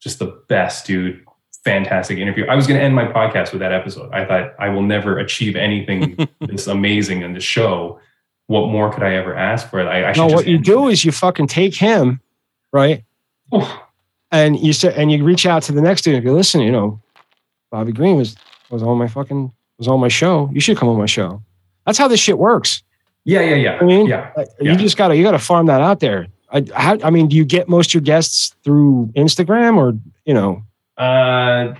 [0.00, 1.24] Just the best dude.
[1.64, 2.44] Fantastic interview.
[2.46, 4.12] I was going to end my podcast with that episode.
[4.12, 8.00] I thought I will never achieve anything this amazing in the show.
[8.52, 9.80] What more could I ever ask for?
[9.80, 12.20] I, I should No, what you do is you fucking take him,
[12.70, 13.02] right?
[13.50, 13.82] Oh,
[14.30, 16.70] and you say, and you reach out to the next dude and go, listen, you
[16.70, 17.00] know,
[17.70, 18.36] Bobby Green was
[18.70, 20.50] was on my fucking was on my show.
[20.52, 21.42] You should come on my show.
[21.86, 22.82] That's how this shit works.
[23.24, 23.78] Yeah, yeah, yeah.
[23.80, 24.72] I mean, yeah, Yeah.
[24.72, 26.26] You just gotta you gotta farm that out there.
[26.50, 30.34] I, how, I mean, do you get most of your guests through Instagram or you
[30.34, 30.62] know?
[31.02, 31.74] Uh,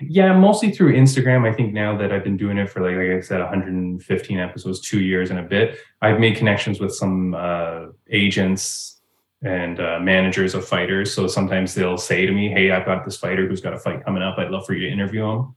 [0.00, 1.46] yeah, mostly through Instagram.
[1.46, 4.80] I think now that I've been doing it for like, like I said, 115 episodes,
[4.80, 9.02] two years and a bit, I've made connections with some uh, agents
[9.42, 11.12] and uh, managers of fighters.
[11.12, 14.02] So sometimes they'll say to me, "Hey, I've got this fighter who's got a fight
[14.02, 14.38] coming up.
[14.38, 15.54] I'd love for you to interview him."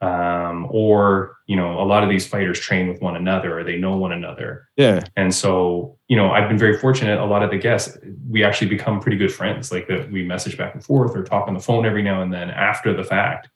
[0.00, 3.76] Um, or you know, a lot of these fighters train with one another, or they
[3.76, 4.68] know one another.
[4.76, 7.18] Yeah, And so, you know, I've been very fortunate.
[7.18, 7.96] A lot of the guests,
[8.28, 9.72] we actually become pretty good friends.
[9.72, 12.32] Like that, we message back and forth or talk on the phone every now and
[12.32, 13.48] then after the fact,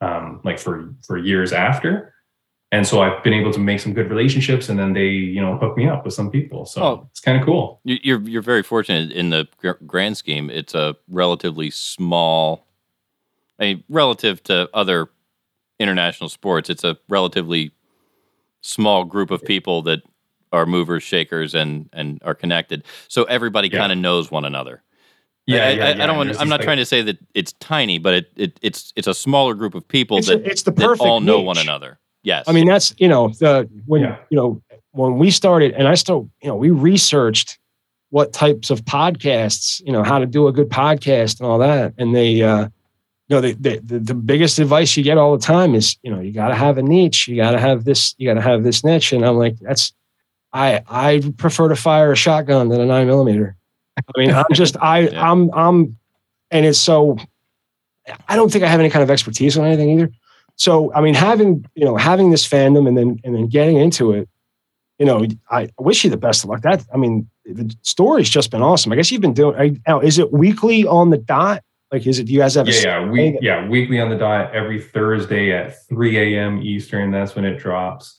[0.00, 2.14] um, like for for years after.
[2.72, 5.58] And so I've been able to make some good relationships, and then they, you know,
[5.58, 6.64] hook me up with some people.
[6.66, 7.08] So Oh.
[7.10, 7.80] it's kind of cool.
[7.84, 9.48] You- You're you're very fortunate in the
[9.86, 10.48] grand scheme.
[10.50, 12.64] It's a relatively small,
[13.58, 15.08] I mean, relative to other
[15.80, 17.72] international sports, it's a relatively
[18.60, 20.00] small group of people that
[20.52, 22.84] are movers, shakers, and and are connected.
[23.08, 23.78] So everybody Yeah.
[23.78, 24.82] kind of knows one another.
[25.46, 26.04] Yeah, I, yeah, I, yeah.
[26.04, 26.16] I don't.
[26.16, 28.92] Want, There's I'm not like- trying to say that it's tiny, but it, it it's
[28.94, 31.00] it's a smaller group of people it's, that, a- it's the that perfect.
[31.08, 31.98] all know one another.
[32.22, 32.44] Yes.
[32.46, 34.16] I mean, that's you know the when Yeah.
[34.28, 34.62] you know
[34.92, 37.58] when we started, and I still you know we researched
[38.10, 41.94] what types of podcasts, you know, how to do a good podcast and all that,
[41.96, 42.42] and they.
[42.42, 42.70] uh you
[43.36, 46.32] know, the, the, the, biggest advice you get all the time is, you know, you
[46.32, 47.28] got to have a niche.
[47.28, 49.12] You got to have this, you got to have this niche.
[49.12, 49.92] And I'm like, that's,
[50.52, 53.56] I, I prefer to fire a shotgun than a nine millimeter.
[53.96, 55.30] I mean, I'm just, I, Yeah.
[55.30, 55.96] I'm, I'm,
[56.50, 57.18] and it's so,
[58.28, 60.10] I don't think I have any kind of expertise on anything either.
[60.56, 64.12] So, I mean, having, you know, having this fandom and then, and then getting into
[64.12, 64.28] it,
[64.98, 66.62] you know, I wish you the best of luck.
[66.62, 68.92] That, I mean, the story's just been awesome.
[68.92, 71.62] I guess you've been doing, now, is it weekly on the dot?
[71.92, 74.10] Like, is it, do you guys have a Yeah, yeah, we, that- yeah, weekly on
[74.10, 76.62] the dot every Thursday at 3 a.m.
[76.62, 77.10] Eastern.
[77.10, 78.18] That's when it drops.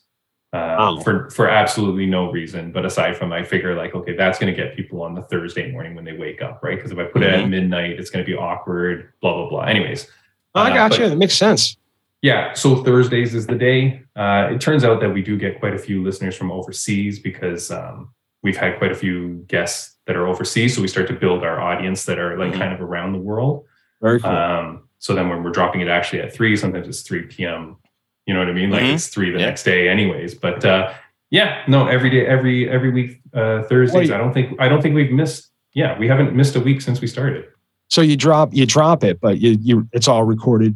[0.53, 0.99] Uh, Wow.
[0.99, 4.61] For for absolutely no reason, but aside from I figure like okay, that's going to
[4.61, 6.75] get people on the Thursday morning when they wake up, right?
[6.75, 9.13] Because if I put it at midnight, it's going to be awkward.
[9.21, 9.61] Blah blah blah.
[9.61, 10.07] Anyways,
[10.53, 11.09] Oh, I uh, got but- you.
[11.09, 11.77] That makes sense.
[12.21, 14.03] Yeah, so Thursdays is the day.
[14.15, 17.71] Uh, it turns out that we do get quite a few listeners from overseas because
[17.71, 18.09] um,
[18.43, 20.75] we've had quite a few guests that are overseas.
[20.75, 22.57] So we start to build our audience that are like Mhm.
[22.59, 23.65] kind of around the world.
[24.01, 24.31] Very cool.
[24.31, 27.77] Um, so then when we're dropping it actually at three, sometimes it's 3 p.m.
[28.25, 28.69] You know what I mean?
[28.71, 28.93] Like Mhm.
[28.95, 29.45] it's three the Yeah.
[29.45, 30.33] next day, anyways.
[30.35, 30.91] But uh,
[31.29, 34.11] yeah, no, every day, every every week, uh, Thursdays.
[34.11, 35.49] I don't think I don't think we've missed.
[35.73, 37.45] Yeah, we haven't missed a week since we started.
[37.89, 40.75] so you drop you drop it, but you you it's all recorded.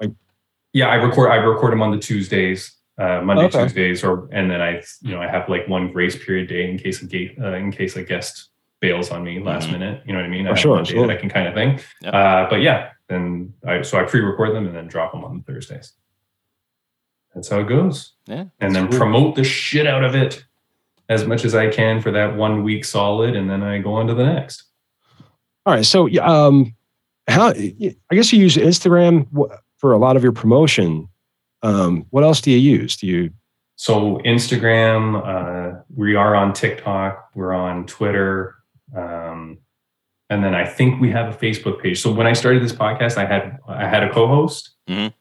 [0.00, 0.10] Like
[0.72, 1.30] yeah, I record.
[1.30, 3.62] I record them on the Tuesdays, uh, Monday, Okay.
[3.62, 6.78] Tuesdays, or and then I, you know, I have like one grace period day in
[6.78, 8.48] case a gate, uh, in case a guest
[8.80, 9.72] bails on me last Mhm.
[9.72, 10.02] minute.
[10.06, 10.46] You know what I mean?
[10.46, 11.06] I For have sure, sure.
[11.06, 11.80] that I can kind of thing.
[12.02, 12.14] Yep.
[12.14, 15.92] Uh, but yeah, then I so I pre-record them and then drop them on Thursdays.
[17.34, 18.12] That's how it goes.
[18.26, 18.98] Yeah, and then cool.
[18.98, 20.44] promote the shit out of it
[21.08, 24.06] as much as I can for that one week solid, and then I go on
[24.08, 24.64] to the next.
[25.64, 25.84] All right.
[25.84, 26.74] So um,
[27.28, 29.26] how I guess you use Instagram
[29.78, 31.08] for a lot of your promotion.
[31.62, 32.96] Um, what else do you use?
[32.96, 33.30] Do you
[33.76, 38.56] So Instagram, uh, we are on TikTok, we're on Twitter,
[38.96, 39.58] um,
[40.30, 42.00] and then I think we have a Facebook page.
[42.00, 45.12] So when I started this podcast, I had I had a co-host, Mhm.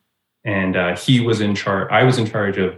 [0.44, 1.90] and uh, he was in charge.
[1.92, 2.78] I was in charge of.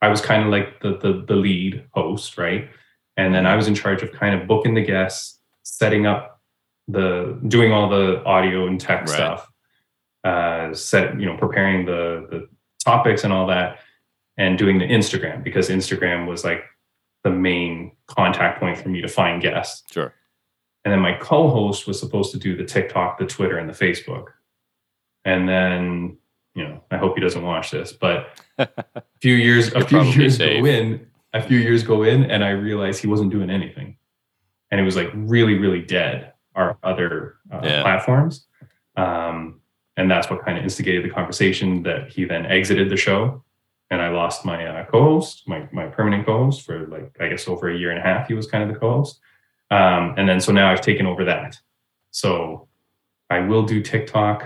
[0.00, 2.68] I was kind of like the, the the lead host, right?
[3.16, 6.40] And then I was in charge of kind of booking the guests, setting up
[6.86, 9.08] the doing all the audio and tech Right.
[9.08, 9.48] stuff,
[10.24, 12.48] uh, set you know preparing the the
[12.88, 13.78] topics and all that
[14.36, 16.62] and doing the Instagram because Instagram was like
[17.24, 19.82] the main contact point for me to find guests.
[19.92, 20.14] Sure.
[20.84, 24.26] And then my co-host was supposed to do the TikTok, the Twitter, and the Facebook.
[25.24, 26.16] And then,
[26.54, 28.68] you know, I hope he doesn't watch this, but a
[29.20, 30.62] few years, a few years safe.
[30.62, 33.98] go in, a few years go in, and I realized he wasn't doing anything.
[34.70, 36.32] And it was like really, really dead.
[36.54, 37.82] Our other uh, Yeah.
[37.82, 38.46] platforms.
[38.96, 39.60] Um,
[39.98, 43.42] and that's what kind of instigated the conversation that he then exited the show
[43.90, 47.70] and I lost my uh, co-host, my my permanent co-host for like I guess over
[47.70, 48.28] a year and a half.
[48.28, 49.18] He was kind of the co-host,
[49.70, 51.56] um, and then so now I've taken over that.
[52.10, 52.68] So
[53.30, 54.38] I will do TikTok.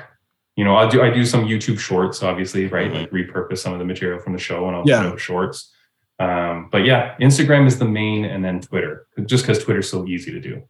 [0.55, 2.91] You know, I'll do I do some YouTube shorts, obviously, right?
[2.93, 2.95] Mhm.
[3.01, 5.11] Like repurpose some of the material from the show and I'll Yeah.
[5.11, 5.75] put shorts.
[6.21, 10.31] Um, but yeah, Instagram is the main, and then Twitter, just because Twitter's so easy
[10.31, 10.63] to do,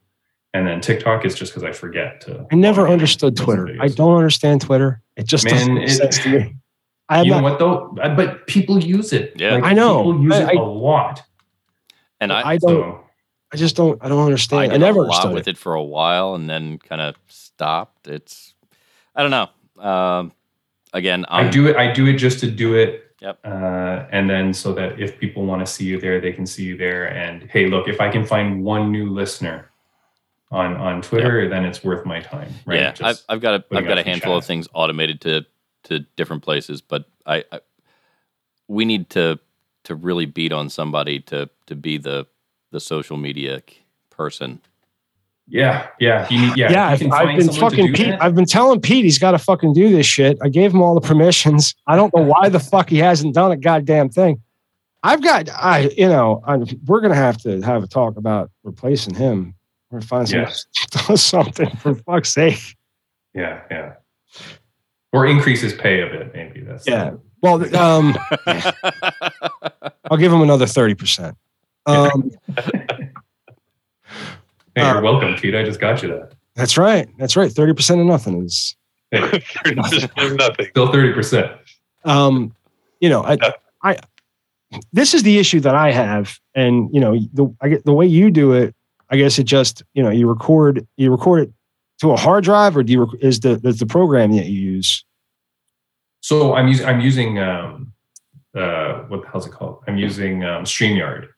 [0.55, 2.47] and then TikTok is just because I forget to.
[2.53, 3.69] I never understood Twitter.
[3.69, 5.03] some I don't understand Twitter.
[5.17, 6.57] It just Man, doesn't make it- sense to me.
[7.09, 8.15] I am you know not, what though?
[8.15, 9.35] But people use it.
[9.37, 9.61] Yeah.
[9.63, 9.99] I know.
[9.99, 11.23] People use I- it a lot.
[12.21, 13.05] And I, I don't So
[13.53, 14.03] I just don't.
[14.03, 14.63] I don't I understand.
[14.63, 15.53] I, did never a lot with it.
[15.53, 18.07] it for a while and then kind of stopped.
[18.07, 18.55] It's
[19.15, 19.85] I don't know.
[19.85, 20.33] Um,
[20.93, 21.77] again, I I'm, do it.
[21.77, 23.15] I do it just to do it.
[23.21, 23.41] Yep.
[23.45, 26.65] Uh, and then so that if people want to see you there, they can see
[26.65, 27.07] you there.
[27.07, 29.72] And hey, look, if I can find one new listener
[30.53, 32.53] on on Twitter, then it's worth my time.
[32.67, 32.79] Right?
[32.81, 35.21] Yeah, I've, I've got a putting I've got a up the handful of things automated
[35.23, 35.47] to
[35.85, 37.61] to different places, but I, I
[38.69, 39.39] we need to
[39.85, 42.27] to really beat on somebody to to be the
[42.71, 43.63] the social media
[44.11, 44.61] person.
[45.49, 46.71] yeah, yeah, you need, yeah.
[46.71, 48.09] Yeah, if I've, I've been fucking Pete.
[48.11, 50.39] that- I've been telling Pete he's got to fucking do this shit.
[50.43, 51.75] I gave him all the permissions.
[51.87, 54.41] I don't know why the fuck he hasn't done a goddamn thing.
[55.03, 59.15] I've got, I, you know, i we're gonna have to have a talk about replacing
[59.15, 59.55] him.
[59.93, 60.67] We're find someone Yes.
[60.93, 62.77] who does something for fuck's sake.
[63.35, 63.93] yeah, yeah.
[65.13, 66.63] Or increase his pay a bit, maybe.
[66.63, 67.13] That's Yeah.
[67.43, 68.17] Well, um,
[70.11, 71.37] I'll give him another thirty percent.
[71.87, 72.31] Um,
[74.75, 75.55] Hey, you're Uh, welcome, Pete.
[75.55, 76.33] I just got you that.
[76.55, 77.07] that's right.
[77.19, 77.51] That's right.
[77.53, 78.75] Thirty percent of nothing is.
[79.11, 79.43] Hey,
[80.17, 80.67] There's nothing.
[80.71, 81.53] still thirty percent.
[82.07, 82.55] um,
[83.01, 83.37] you know, I,
[83.83, 83.99] I,
[84.95, 88.07] this is the issue that I have, and you know, the I get the way
[88.07, 88.75] you do it.
[89.13, 91.53] I guess it just you know you record you record it
[92.01, 95.05] to a hard drive, or do you is the is the program that you use?
[96.21, 97.93] So I'm using I'm using um
[98.57, 99.83] uh what the hell's it called?
[99.87, 101.29] I'm using um StreamYard.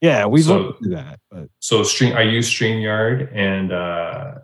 [0.00, 4.34] Yeah, we've So- looked into that, but So stream I use StreamYard and uh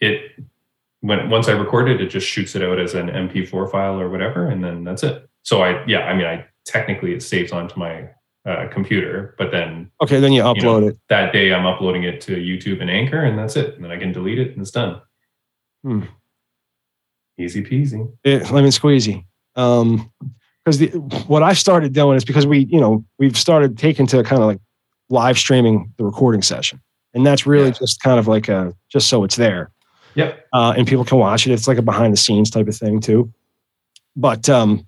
[0.00, 0.32] it
[1.00, 4.08] when once I record it, it just shoots it out as an MP4 file or
[4.08, 5.28] whatever, and then that's it.
[5.42, 8.08] So I yeah, I mean I technically it saves onto my
[8.46, 10.96] uh, computer, but then okay, then you know, upload it.
[11.08, 13.74] that day I'm uploading it to YouTube and Anchor, and that's it.
[13.74, 15.00] And then I can delete it and it's done.
[15.82, 16.02] Hmm.
[17.38, 18.10] Easy peasy.
[18.24, 19.24] it lemon squeezy.
[19.54, 20.10] Um,
[20.64, 20.80] because
[21.28, 24.48] what I started doing is because we, you know, we've started taking to kind of
[24.48, 24.58] like
[25.08, 26.80] live streaming the recording session,
[27.14, 27.72] and that's really Yeah.
[27.78, 29.70] just kind of like a just so it's there.
[30.14, 30.46] Yep.
[30.52, 31.52] Uh, and people can watch it.
[31.52, 33.32] It's like a behind the scenes type of thing too.
[34.16, 34.84] But um,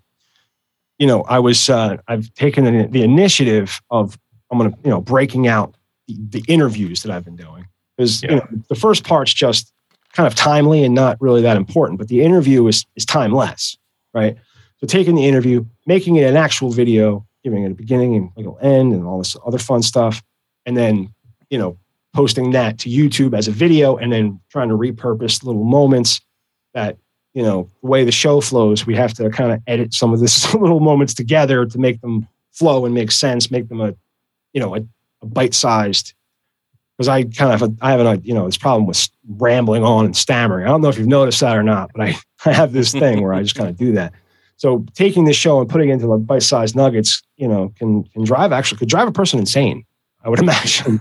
[1.00, 4.16] you know, I was uh, I've taken the, the initiative of
[4.52, 5.74] I'm gonna you know breaking out
[6.06, 9.72] the, the interviews that I've been doing because you know the first part's just
[10.12, 13.78] kind of timely and not really that important, but the interview is is timeless,
[14.12, 14.36] right?
[14.76, 18.46] So taking the interview, making it an actual video, giving it a beginning and like
[18.46, 20.22] an end and all this other fun stuff,
[20.66, 21.14] and then
[21.48, 21.78] you know
[22.12, 26.20] posting that to YouTube as a video, and then trying to repurpose little moments
[26.74, 26.98] that
[27.34, 30.20] you know the way the show flows, we have to kind of edit some of
[30.20, 33.94] this little moments together to make them flow and make sense, make them a
[34.52, 34.80] you know a,
[35.22, 36.14] a bite sized.
[36.96, 40.16] Because I kind of I have a you know this problem with rambling on and
[40.16, 40.66] stammering.
[40.66, 43.22] I don't know if you've noticed that or not, but I I have this thing
[43.22, 44.12] where I just kind of do that.
[44.56, 48.24] So taking this show and putting it into like bite-sized nuggets, you know, can can
[48.24, 49.84] drive actually could drive a person insane.
[50.22, 51.00] I would imagine.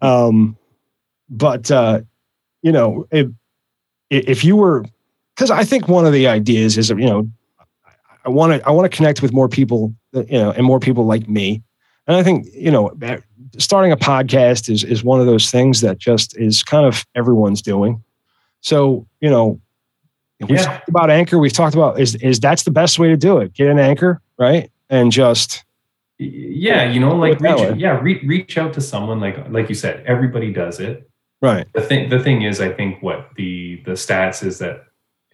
[0.00, 0.56] um,
[1.28, 2.00] but uh,
[2.62, 3.28] you know, if
[4.10, 4.84] if you were,
[5.34, 7.28] because I think one of the ideas is, you know,
[8.24, 10.80] I want to I want to connect with more people, that, you know, and more
[10.80, 11.62] people like me.
[12.06, 12.90] And I think you know,
[13.58, 17.62] starting a podcast is is one of those things that just is kind of everyone's
[17.62, 18.02] doing.
[18.60, 19.60] So you know,
[20.40, 20.64] we've Yeah.
[20.64, 21.38] talked about anchor.
[21.38, 23.52] We've talked about is is that's the best way to do it.
[23.54, 25.64] Get an anchor, right, and just
[26.20, 30.02] yeah you know like reach, yeah re- reach out to someone like like you said
[30.04, 31.07] everybody does it
[31.42, 31.66] right.
[31.74, 34.84] the thing the thing is i think what the the stats is that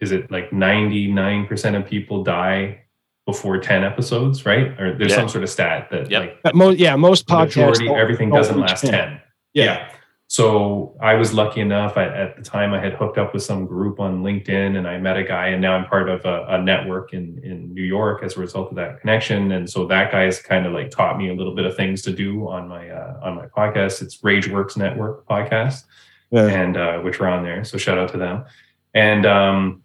[0.01, 2.81] is it like 99% of people die
[3.27, 5.17] before 10 episodes right or there's Yeah.
[5.19, 6.21] some sort of stat that Yep.
[6.23, 8.91] like But mo- yeah, most the podcasts majority everything doesn't last 10.
[8.93, 9.21] 10
[9.55, 9.65] Yeah.
[9.65, 9.89] yeah.
[10.35, 11.97] So I was lucky enough.
[11.97, 14.99] I, at the time, I had hooked up with some group on LinkedIn, and I
[14.99, 18.25] met a guy, and now I'm part of a, a network in in New York
[18.25, 19.53] as a result of that connection.
[19.53, 22.03] And so that guy has kind of like taught me a little bit of things
[22.03, 24.03] to do on my uh, on my podcast.
[24.03, 25.85] It's RageWorks Network podcast,
[26.33, 26.49] Yeah.
[26.49, 27.63] and uh, which are on there.
[27.63, 28.45] So shout out to them.
[28.93, 29.83] And um,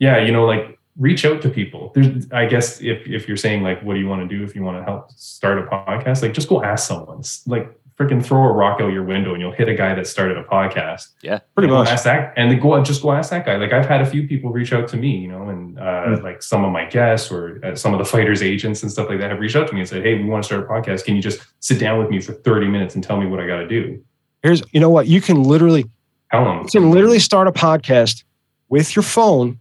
[0.00, 1.92] yeah, you know, like reach out to people.
[1.94, 4.56] There's, I guess, if if you're saying like, what do you want to do if
[4.56, 7.22] you want to help start a podcast, like just go ask someone.
[7.46, 10.36] Like freaking throw a rock out your window and you'll hit a guy that started
[10.36, 11.08] a podcast.
[11.22, 11.38] Yeah.
[11.54, 11.88] Pretty And much.
[11.88, 13.56] Ask that, and then go just go ask that guy.
[13.56, 16.22] Like I've had a few people reach out to me, you know, and uh, Mm.
[16.22, 19.20] like some of my guests or uh, some of the fighters agents and stuff like
[19.20, 21.04] that have reached out to me and said, "Hey, we want to start a podcast.
[21.04, 23.46] Can you just sit down with me for 30 minutes and tell me what I
[23.46, 24.02] got to do?"
[24.42, 25.84] Here's you know what you can literally
[26.32, 26.62] Tell them.
[26.64, 28.24] you can literally start a podcast
[28.68, 29.60] with your phone.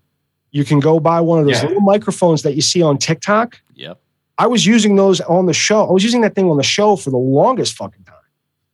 [0.52, 1.68] You can go buy one of those Yeah.
[1.68, 3.60] little microphones that you see on TikTok.
[3.76, 4.00] Yep.
[4.38, 5.88] I was using those on the show.
[5.88, 8.03] I was using that thing on the show for the longest fucking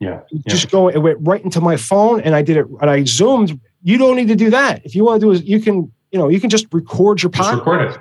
[0.02, 0.22] time.
[0.32, 0.39] Yeah.
[0.47, 3.60] Just go, it went right into my phone and I did it and I zoomed.
[3.84, 4.86] You don't need to do that.
[4.86, 7.32] If you want to do is you can, you know, you can just record your
[7.32, 7.97] Just podcast record it.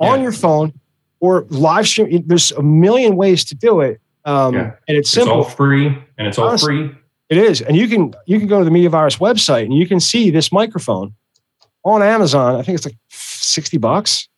[0.00, 0.22] on Yeah.
[0.24, 0.72] your phone
[1.20, 2.22] or live stream.
[2.26, 4.00] There's a million ways to do it.
[4.24, 4.60] Um, Yeah.
[4.86, 5.38] and it's It's simple.
[5.38, 5.86] all free
[6.18, 6.90] and it's all free.
[7.30, 9.86] It is, and you can you can go to the Media Virus website and you
[9.86, 11.14] can see this microphone
[11.84, 12.54] on Amazon.
[12.56, 14.28] I think it's like sixty bucks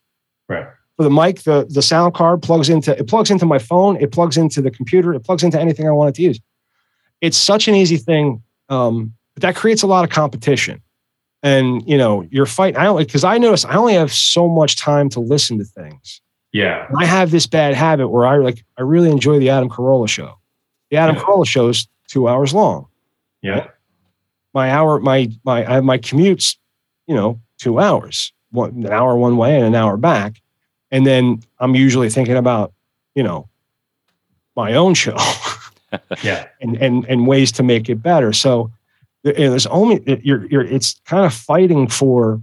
[0.49, 0.67] Right.
[0.97, 1.43] for the mic.
[1.45, 3.97] The the sound card plugs into it plugs into my phone.
[4.01, 5.15] It plugs into the computer.
[5.15, 6.41] It plugs into anything I want it to use.
[7.21, 10.81] It's such an easy thing, um, but that creates a lot of competition.
[11.43, 12.77] And you know, you're fighting.
[12.81, 16.21] I only because I notice I only have so much time to listen to things.
[16.53, 16.87] Yeah.
[16.99, 20.35] I have this bad habit where I like I really enjoy the Adam Carolla show.
[20.91, 21.23] The Adam Yeah.
[21.23, 22.89] Carolla show is two hours long
[23.41, 23.69] Yeah.
[24.53, 26.57] my hour my my I have my commutes
[27.07, 30.43] you know two hours one an hour one way and an hour back
[30.91, 32.73] and then i'm usually thinking about
[33.15, 33.49] you know
[34.57, 35.15] my own show
[36.23, 36.47] Yeah.
[36.61, 38.71] and and and ways to make it better so
[39.25, 42.41] there- there's only you're you're it's kind of fighting for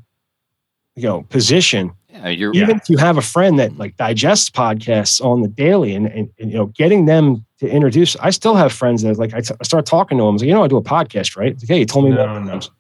[0.96, 2.64] you know position Yeah, you're Yeah.
[2.64, 6.30] even if you have a friend that like digests podcasts on the daily and, and,
[6.40, 9.56] and, you know getting them to introduce i still have friends that like I, t-
[9.60, 11.52] I start talking to them I was like you know i do a podcast right
[11.54, 12.52] It's like, hey you told me No, about no.
[12.52, 12.72] times."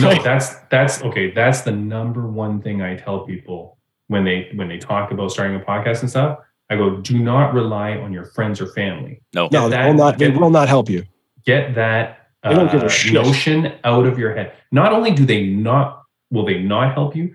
[0.00, 1.32] No, that's that's okay.
[1.32, 5.56] That's the number one thing I tell people when they when they talk about starting
[5.56, 6.38] a podcast and stuff.
[6.70, 9.20] I go, do not rely on your friends or family.
[9.34, 9.48] no.
[9.50, 11.04] no Get they that- will not they will not help you
[11.46, 13.14] Get that They don't give a uh, shit.
[13.14, 14.52] notion out of your head.
[14.70, 17.34] Not only do they not will they not help you,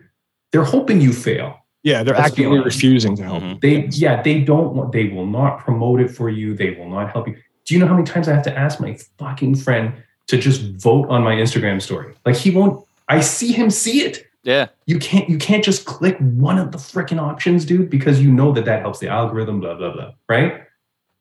[0.52, 1.58] they're hoping you fail.
[1.82, 2.76] Yeah, they're Let's actively honest.
[2.78, 3.42] refusing to help.
[3.44, 3.60] Mhm.
[3.62, 6.54] They yeah, they don't want they will not promote it for you.
[6.56, 7.36] They will not help you.
[7.66, 9.94] Do you know how many times I have to ask my fucking friend
[10.28, 12.14] to just vote on my Instagram story?
[12.26, 14.26] Like he won't I see him see it.
[14.44, 14.68] Yeah.
[14.86, 18.52] You can't you can't just click one of the freaking options, dude, because you know
[18.54, 20.64] that that helps the algorithm blah blah blah, right?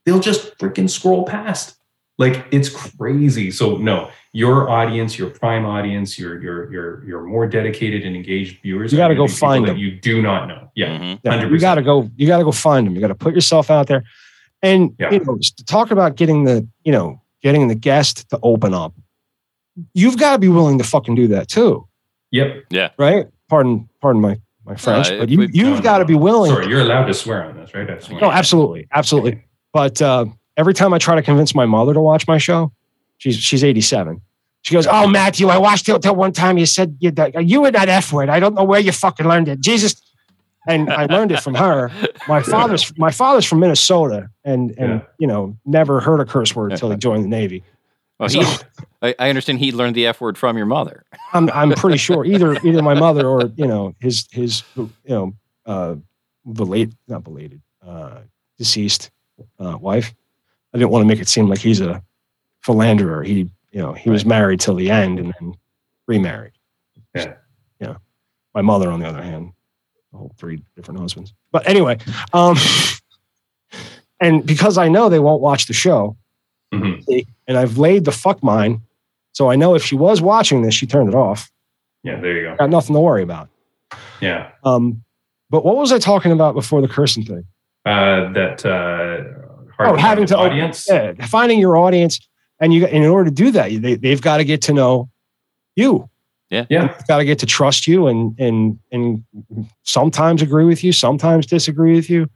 [0.05, 1.77] They'll just freaking scroll past.
[2.19, 3.51] Like it's crazy.
[3.51, 8.61] So no, your audience, your prime audience, your your your your more dedicated and engaged
[8.63, 8.93] viewers.
[8.93, 9.79] You gotta go be people find that them.
[9.79, 10.71] You do not know.
[10.75, 10.99] Yeah.
[10.99, 11.21] Mhm.
[11.23, 11.51] Yeah, 100%.
[11.53, 12.11] you got to go.
[12.17, 12.95] You got to go find them.
[12.95, 14.05] You got to put yourself out there,
[14.63, 15.11] and Yeah.
[15.13, 18.95] you know, just talk about getting the you know getting the guest to open up.
[19.95, 21.87] You've got to be willing to fucking do that too,
[22.33, 22.65] Yep.
[22.71, 22.89] Yeah.
[22.99, 23.29] Right?
[23.49, 26.51] Pardon, pardon my my French, Uh, but you you've got to be willing.
[26.53, 27.89] Sorry, you're allowed to swear on this, right?
[27.91, 29.45] I just No, absolutely, absolutely.
[29.73, 30.27] But uh,
[30.57, 32.73] every time I try to convince my mother to watch my show,
[33.19, 34.21] she's she's 87.
[34.63, 36.57] She goes, "Oh, Matthew, I watched it till one time.
[36.59, 38.29] You said you you were that f word.
[38.29, 40.01] I don't know where you fucking learned it, Jesus."
[40.69, 41.91] And I learned it from her.
[42.29, 45.01] My father's my father's from Minnesota, and and Yeah.
[45.19, 47.65] you know never heard a curse word until he joined the Navy.
[48.23, 48.45] Well, he,
[49.03, 51.05] I, I understand he learned the F word from your mother.
[51.33, 55.35] I'm I'm pretty sure either either my mother or you know his his you know
[55.67, 55.97] uh
[56.51, 58.21] belated not belated uh
[58.59, 59.11] deceased
[59.59, 60.15] uh wife.
[60.73, 62.03] I didn't want to make it seem like he's a
[62.63, 63.25] philanderer.
[63.25, 65.55] He you know he was married till the end and then
[66.07, 66.53] remarried.
[67.15, 67.35] Yeah.
[67.81, 67.97] You know,
[68.55, 69.53] my mother on the other hand,
[70.13, 71.35] the whole three different husbands.
[71.51, 71.99] But anyway,
[72.33, 72.57] um,
[74.21, 76.17] and because I know they won't watch the show,
[76.73, 77.27] Mhm.
[77.47, 78.81] and I've laid the fuck mine,
[79.33, 81.51] so I know if she was watching this, she turned it off.
[82.03, 82.57] Yeah, there you go.
[82.57, 83.49] Got nothing to worry about.
[84.21, 84.49] Yeah.
[84.65, 85.05] Um,
[85.51, 87.45] but what was I talking about before the cursing thing?
[87.85, 90.87] Uh, that uh, hard Oh, to having to an open- audience.
[90.89, 92.19] Yeah, finding your audience,
[92.61, 95.11] and you and in order to do that, they they've got to get to know
[95.77, 96.09] you.
[96.51, 96.65] Yeah.
[96.69, 99.25] They've got to get to trust you, and and and
[99.83, 102.29] sometimes agree with you, sometimes disagree with you.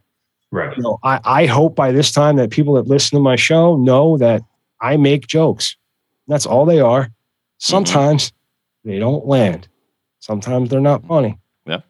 [0.53, 0.77] Right.
[0.77, 3.77] You know, I I hope by this time that people that listen to my show
[3.77, 4.43] know that
[4.81, 5.77] I make jokes.
[6.29, 7.03] That's all they are.
[7.03, 7.13] Mm-hmm.
[7.59, 8.33] Sometimes
[8.85, 9.69] they don't land.
[10.21, 11.39] Sometimes they're not funny.
[11.67, 11.81] Yeah.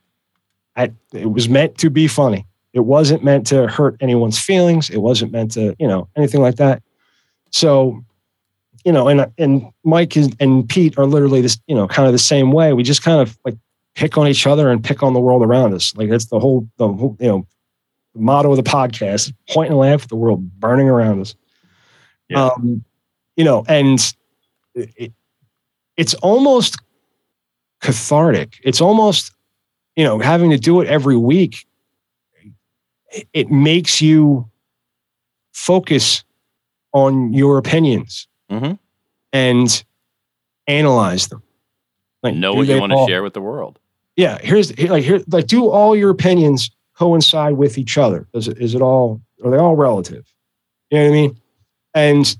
[0.76, 2.46] I, it was meant to be funny.
[2.72, 4.90] It wasn't meant to hurt anyone's feelings.
[4.90, 6.82] It wasn't meant to, you know, anything like that.
[7.50, 8.04] So,
[8.84, 12.12] you know, and and Mike is, and Pete are literally this, you know, kind of
[12.12, 12.74] the same way.
[12.74, 13.56] We just kind of like
[13.94, 15.96] pick on each other and pick on the world around us.
[15.96, 17.46] Like that's the whole, the whole, you know,
[18.16, 21.34] motto of the podcast: point and laugh at the world burning around us.
[22.28, 22.46] Yeah.
[22.46, 22.84] Um,
[23.36, 23.98] you know, and
[24.74, 25.12] it, it,
[25.96, 26.76] it's almost
[27.80, 28.58] cathartic.
[28.64, 29.32] It's almost,
[29.94, 31.66] you know, having to do it every week.
[33.12, 34.48] It, it makes you
[35.52, 36.24] focus
[36.92, 38.78] on your opinions Mhm.
[39.32, 39.84] and
[40.66, 41.42] analyze them.
[42.22, 43.78] Like, know what you want to share with the world.
[44.16, 48.26] yeah here's like here like do all your opinions coincide with each other?
[48.34, 50.24] Is it, is it all are they all relative?
[50.90, 51.40] You know what i mean?
[51.94, 52.36] And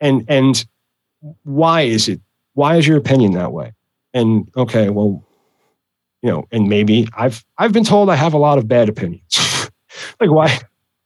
[0.00, 0.66] and and
[1.42, 2.20] why is it
[2.54, 3.72] why is your opinion that way?
[4.12, 5.22] And okay well
[6.22, 9.22] you know and maybe i've i've been told i have a lot of bad opinions.
[10.20, 10.58] Like why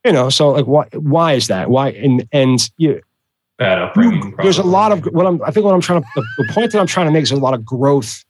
[0.05, 1.69] you know so like why why is that?
[1.69, 3.01] Why and and you,
[3.57, 4.33] Bad upbringing.
[4.41, 6.71] there's a lot of what i'm i think what i'm trying to the, the point
[6.71, 8.23] that i'm trying to make is a lot of growth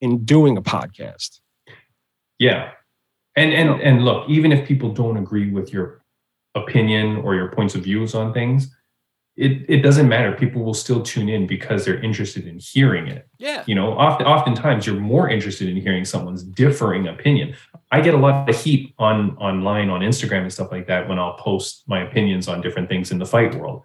[0.00, 1.40] in doing a podcast.
[2.38, 2.70] Yeah.
[3.36, 6.02] And and and look, even if people don't agree with your
[6.54, 8.74] opinion or your points of views on things,
[9.36, 10.32] it, it doesn't matter.
[10.32, 13.28] People will still tune in because they're interested in hearing it.
[13.38, 13.62] Yeah.
[13.66, 17.54] You know, often oftentimes you're more interested in hearing someone's differing opinion.
[17.92, 21.18] I get a lot of heat on online on Instagram and stuff like that when
[21.18, 23.82] I'll post my opinions on different things in the fight world.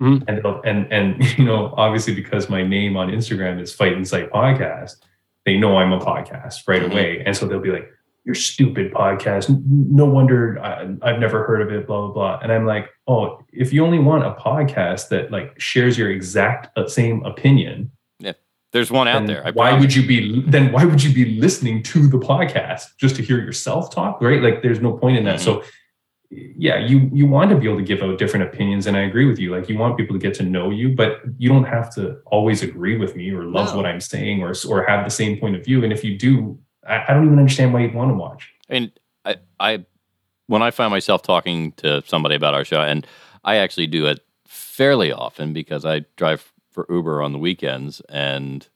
[0.00, 0.22] Mhm.
[0.28, 4.96] And and and you know, obviously because my name on Instagram is Fight Insight Podcast,
[5.44, 6.92] they know I'm a podcast right Mhm.
[6.92, 7.22] away.
[7.26, 7.90] And so they'll be like,
[8.26, 9.48] "You're stupid podcast.
[9.66, 12.38] No wonder I, I've never heard of it." Blah blah blah.
[12.42, 16.76] And I'm like, "Oh, if you only want a podcast that like shares your exact
[16.76, 18.32] uh, same opinion, Yeah.
[18.72, 19.42] There's one out there.
[19.46, 19.80] I why promise.
[19.82, 23.38] would you be then why would you be listening to the podcast just to hear
[23.38, 25.62] yourself talk right like there's no point in that so
[26.30, 29.24] yeah you you want to be able to give out different opinions and i agree
[29.26, 31.88] with you like you want people to get to know you but you don't have
[31.94, 33.76] to always agree with me or love No.
[33.76, 36.58] what i'm saying or or have the same point of view and if you do
[36.88, 38.90] i, I don't even understand why you'd want to watch And
[39.24, 39.84] I, I,
[40.46, 43.06] when I find myself talking to somebody about our show, and
[43.44, 48.66] I actually do it fairly often because I drive for Uber on the weekends, and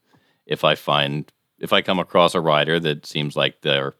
[0.45, 3.93] if I find if I come across a rider that seems like they're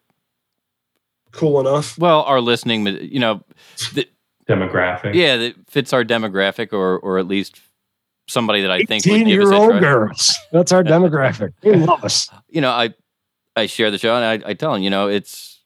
[1.32, 1.98] Cool enough.
[1.98, 3.42] well, our listening, you know,
[4.50, 7.62] demographic yeah, that fits our demographic, or or at least
[8.28, 10.36] somebody that I think would 18 give us year a old girls.
[10.52, 11.54] That's our demographic.
[11.62, 12.30] They love us.
[12.50, 12.94] you know, I
[13.56, 15.60] I share the show and I, I tell them, you know, it's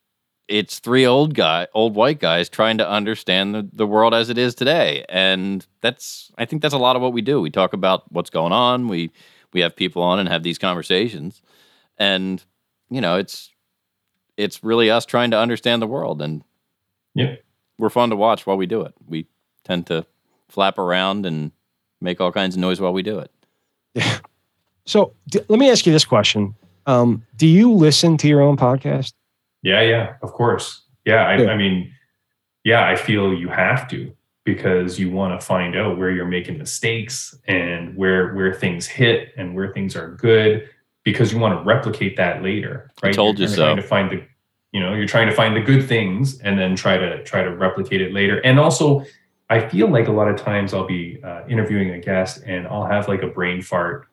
[0.48, 4.38] it's three old guy, old white guys trying to understand the, the world as it
[4.38, 7.42] is today, and that's I think that's a lot of what we do.
[7.42, 8.88] We talk about what's going on.
[8.88, 9.12] We
[9.54, 11.42] we have people on and have these conversations,
[11.98, 12.44] and
[12.90, 13.52] you know, it's
[14.38, 16.44] it's really us trying to understand the world, and
[17.16, 17.44] Yep.
[17.80, 18.94] we're fun to watch while we do it.
[19.08, 19.28] We
[19.64, 20.06] tend to
[20.50, 21.52] flap around and
[22.02, 23.32] make all kinds of noise while we do it.
[23.94, 24.20] Yeah.
[24.86, 26.54] So d- let me ask you this question.
[26.86, 29.14] Um, do you listen to your own podcast?
[29.64, 30.84] Yeah, yeah, of course.
[31.06, 31.52] Yeah, I, Yeah.
[31.52, 31.92] I mean,
[32.64, 34.14] yeah, I feel you have to
[34.44, 39.34] because you want to find out where you're making mistakes and where where things hit
[39.38, 40.70] and where things are good
[41.04, 42.92] because you want to replicate that later.
[43.02, 43.14] Right?
[43.14, 43.82] told you're you trying so.
[43.82, 44.24] To find the,
[44.72, 47.56] you know, you're trying to find the good things and then try to try to
[47.56, 48.40] replicate it later.
[48.40, 49.04] And also,
[49.50, 52.86] I feel like a lot of times I'll be uh, interviewing a guest and I'll
[52.86, 54.08] have like a brain fart.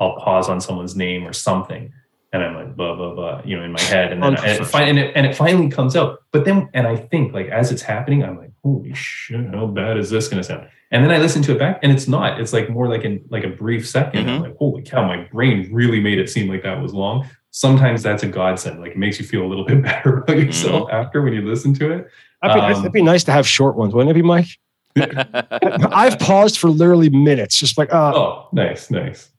[0.00, 1.92] I'll pause on someone's name or something
[2.32, 4.50] and I'm like blah blah blah, you know, in my head, and then and it,
[4.60, 4.66] Unprofessional.
[4.80, 6.18] fin- and it and it finally comes out.
[6.32, 9.96] But then, and I think like as it's happening, I'm like, holy shit, how bad
[9.96, 10.68] is this going to sound?
[10.92, 12.40] And then I listen to it back, and it's not.
[12.40, 15.68] It's like more like in like a brief 2nd I'm like, holy cow, my brain
[15.72, 17.28] really made it seem like that was long.
[17.50, 18.80] Sometimes that's a godsend.
[18.80, 21.74] Like it makes you feel a little bit better about yourself after when you listen
[21.74, 22.08] to it.
[22.42, 24.46] That'd be, Um, that'd be nice to have short ones, wouldn't it be, Mike?
[24.96, 29.30] I've paused for literally minutes, just like, uh, Oh, nice, nice.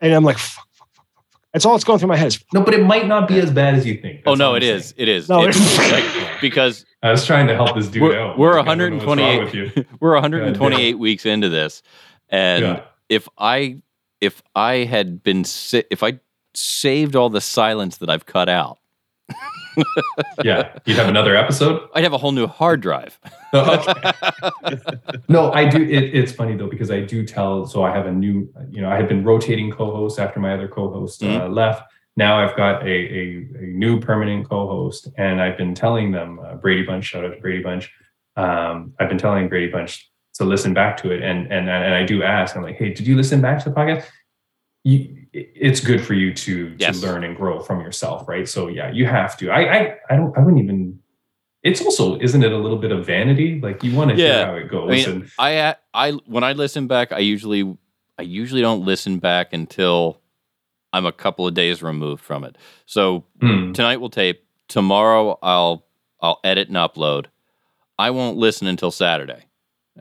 [0.00, 1.47] and I'm like, fuck, fuck, fuck, fuck, fuck.
[1.58, 2.28] That's all that's going through my head.
[2.28, 4.22] Is, No, but it might not be as bad as you think.
[4.26, 4.90] oh no, all it I'm is.
[4.90, 4.94] saying.
[4.98, 5.28] It is.
[5.28, 8.38] No, It's like, because I was trying to help this dude We're- out.
[8.38, 9.84] we're Like, I don't know what's wrong 128 with you.
[10.00, 11.82] we're 128 weeks into this,
[12.28, 12.80] and Yeah.
[13.08, 13.78] if I
[14.20, 16.20] if I had been si- if I
[16.54, 18.78] saved all the silence that I've cut out,
[20.44, 21.88] yeah, you'd have another episode.
[21.94, 23.18] I'd have a whole new hard drive.
[23.54, 24.12] Okay.
[25.28, 25.82] no, I do.
[25.82, 27.64] It, it's funny though because I do tell.
[27.64, 28.46] So I have a new.
[28.68, 31.82] You know, I had been rotating co-hosts after my other co-host uh, left.
[32.14, 36.56] Now I've got a, a, a new permanent co-host, and I've been telling them uh,
[36.56, 37.06] Brady Bunch.
[37.06, 37.90] Shout out to Brady Bunch.
[38.36, 42.04] Um, I've been telling Brady Bunch to listen back to it, and and and I
[42.04, 42.54] do ask.
[42.54, 44.04] I'm like, hey, did you listen back to the podcast?
[44.88, 46.98] You, it's good for you to Yes.
[47.00, 48.48] to learn and grow from yourself, right?
[48.48, 49.50] So yeah, you have to.
[49.50, 50.36] I I I don't.
[50.36, 50.98] I wouldn't even.
[51.62, 53.60] It's also, isn't it a little bit of vanity?
[53.60, 54.26] Like you want to Yeah.
[54.38, 57.76] hear how it goes, I mean, and I I when I listen back, I usually
[58.18, 60.20] I usually don't listen back until
[60.92, 62.56] I'm a couple of days removed from it.
[62.86, 63.72] So Hmm.
[63.72, 64.42] tonight we'll tape.
[64.68, 65.84] Tomorrow I'll
[66.22, 67.26] I'll edit and upload.
[67.98, 69.42] I won't listen until Saturday,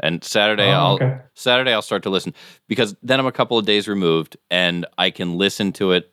[0.02, 1.18] and Saturday Oh, I'll okay.
[1.34, 2.34] Saturday I'll start to listen
[2.68, 6.12] because then I'm a couple of days removed and I can listen to it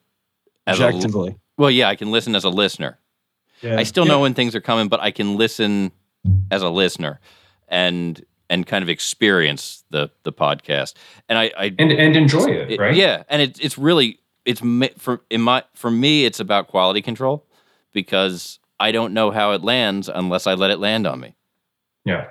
[0.67, 1.37] as a objectively.
[1.59, 1.71] well.
[1.71, 2.99] Yeah, I can listen as a listener.
[3.61, 3.79] Yeah.
[3.79, 4.13] I still Yeah.
[4.13, 5.93] know when things are coming, but I can listen
[6.51, 7.21] as a listener
[7.69, 10.95] and and kind of experience the the podcast.
[11.29, 12.95] And I, I and and enjoy it, it- right?
[12.95, 14.61] yeah, and it's it's really it's
[14.99, 17.47] for in my for me it's about quality control
[17.93, 21.35] because I don't know how it lands unless I let it land on me.
[22.05, 22.27] yeah,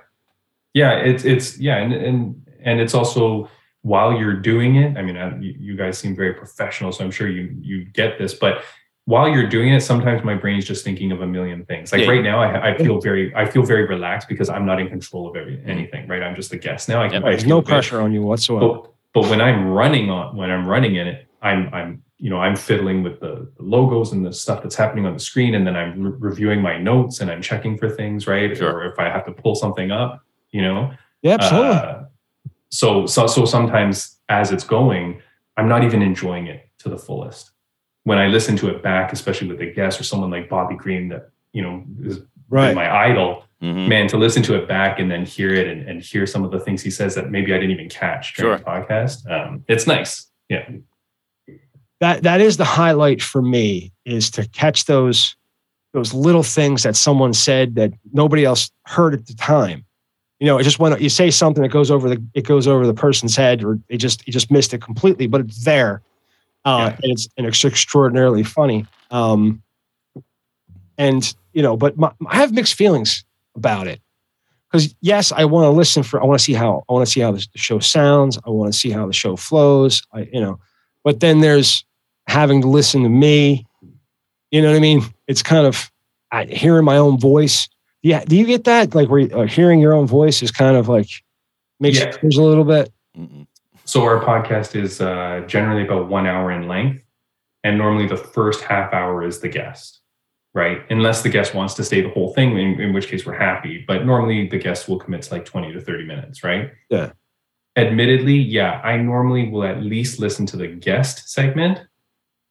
[0.74, 0.93] yeah.
[0.95, 3.49] It's it's yeah, and and and it's also
[3.82, 4.97] while you're doing it.
[4.97, 8.17] I mean, I, you, you guys seem very professional, so I'm sure you you get
[8.17, 8.63] this, but.
[9.05, 11.91] While you're doing it, sometimes my brain's just thinking of a million things.
[11.91, 12.07] Like Yeah.
[12.09, 15.28] right now, I, I feel very, I feel very relaxed because I'm not in control
[15.30, 16.07] of every, anything.
[16.07, 17.03] Right, I'm just a guest now.
[17.03, 17.24] I can, Yep.
[17.26, 17.67] I There's no good.
[17.67, 18.65] pressure on you whatsoever.
[18.65, 22.38] but but when I'm running on when I'm running in it, I'm I'm you know
[22.38, 25.67] I'm fiddling with the, the logos and the stuff that's happening on the screen, and
[25.67, 28.55] then I'm re- reviewing my notes and I'm checking for things, right?
[28.55, 28.71] Sure.
[28.71, 30.24] Or if I have to pull something up,
[30.54, 30.91] you know?
[31.22, 31.76] Yeah, absolutely.
[31.76, 32.04] Uh,
[32.70, 35.22] so, so, so sometimes as it's going,
[35.58, 37.51] I'm not even enjoying it to the fullest.
[38.06, 41.10] When I listen to it back, especially with a guest or someone like Bobby Green
[41.10, 42.74] that, you know, is right.
[42.76, 43.88] my idol, Mhm.
[43.88, 46.51] man, to listen to it back and then hear it and, and hear some of
[46.51, 48.58] the things he says that maybe I didn't even catch during Sure.
[48.58, 49.30] the podcast.
[49.32, 50.28] Um, it's nice.
[50.49, 50.68] Yeah.
[52.01, 55.38] that that is the highlight for me is to catch those
[55.93, 59.86] those little things that someone said that nobody else heard at the time.
[60.43, 62.85] You know, it just when you say something that goes over the it goes over
[62.85, 66.01] the person's head, or they just you just missed it completely, but it's there,
[66.65, 66.99] uh, Yeah.
[67.01, 68.85] and it's and it's extraordinarily funny.
[69.09, 69.63] Um,
[70.97, 73.23] and you know, but my, I have mixed feelings
[73.55, 74.01] about it
[74.69, 77.09] because yes, I want to listen for I want to see how I want to
[77.13, 78.37] see how the show sounds.
[78.45, 80.01] I want to see how the show flows.
[80.11, 80.59] I you know,
[81.05, 81.85] but then there's
[82.27, 83.65] having to listen to me.
[84.51, 85.03] You know what I mean?
[85.25, 85.89] It's kind of
[86.33, 87.69] I, hearing my own voice.
[88.04, 88.93] Yeah, do you get that?
[88.93, 91.10] Like, where you, uh, hearing your own voice is kind of like
[91.80, 92.08] makes Yeah.
[92.12, 92.91] you cringe a little bit.
[93.18, 93.47] Mm-mm.
[93.86, 97.01] So our podcast is uh, generally about one hour in length,
[97.64, 100.01] and normally the first half hour is the guest,
[100.54, 100.82] right?
[100.89, 103.84] Unless the guest wants to stay the whole thing, in, in which case we're happy.
[103.88, 106.72] But normally the guest will commit to like twenty to thirty minutes, right?
[106.89, 107.12] Yeah.
[107.76, 111.80] Admittedly, yeah, I normally will at least listen to the guest segment,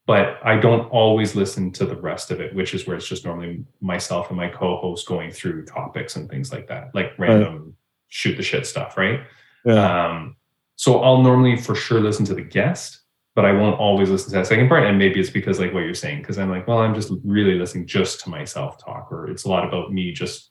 [0.06, 3.24] but I don't always listen to the rest of it, which is where it's just
[3.24, 7.76] normally myself and my co-host going through topics and things like that, like random
[8.08, 9.20] shoot the shit stuff, right?
[9.64, 10.36] Yeah, Um,
[10.76, 13.00] so I'll normally for sure listen to the guest,
[13.34, 14.84] but I won't always listen to that second part.
[14.84, 17.54] And maybe it's because like what you're saying, because I'm like, well, I'm just really
[17.54, 20.50] listening just to myself talk, or it's a lot about me just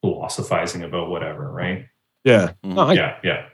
[0.00, 1.86] philosophizing about whatever, right?
[2.24, 2.52] yeah.
[2.64, 2.74] Mhm.
[2.74, 3.46] No, I, yeah, yeah.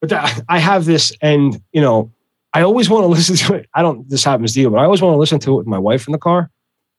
[0.00, 0.12] but
[0.48, 2.12] I have this, and you know,
[2.54, 3.68] I always want to listen to it.
[3.74, 4.08] I don't.
[4.08, 6.06] This happens to you, but I always want to listen to it with my wife
[6.08, 6.50] in the car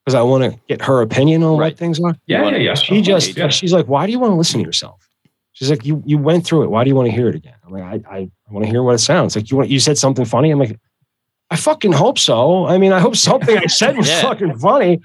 [0.06, 1.72] because I want to get her opinion on Right.
[1.74, 2.16] what things are.
[2.28, 2.74] Yeah, yeah, yeah.
[2.76, 3.48] She just, yeah.
[3.48, 5.08] she's like, "Why do you want to listen to yourself?"
[5.54, 6.70] She's like, "You you went through it.
[6.70, 8.70] Why do you want to hear it again?" I'm like, "I I, I want to
[8.70, 10.52] hear what it sounds like." You want you said something funny.
[10.52, 10.78] I'm like,
[11.50, 12.66] I fucking hope so.
[12.66, 14.22] I mean, I hope something I said was Yeah.
[14.24, 15.00] fucking funny.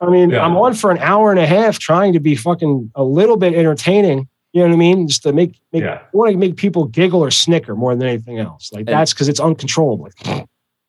[0.00, 0.44] I mean, Yeah.
[0.46, 3.54] I'm on for an hour and a half trying to be fucking a little bit
[3.54, 4.28] entertaining.
[4.52, 5.08] You know what I mean?
[5.08, 6.02] Just to make make yeah.
[6.12, 8.70] Want to make people giggle or snicker more than anything else.
[8.72, 10.08] Like And- that's because it's uncontrollable.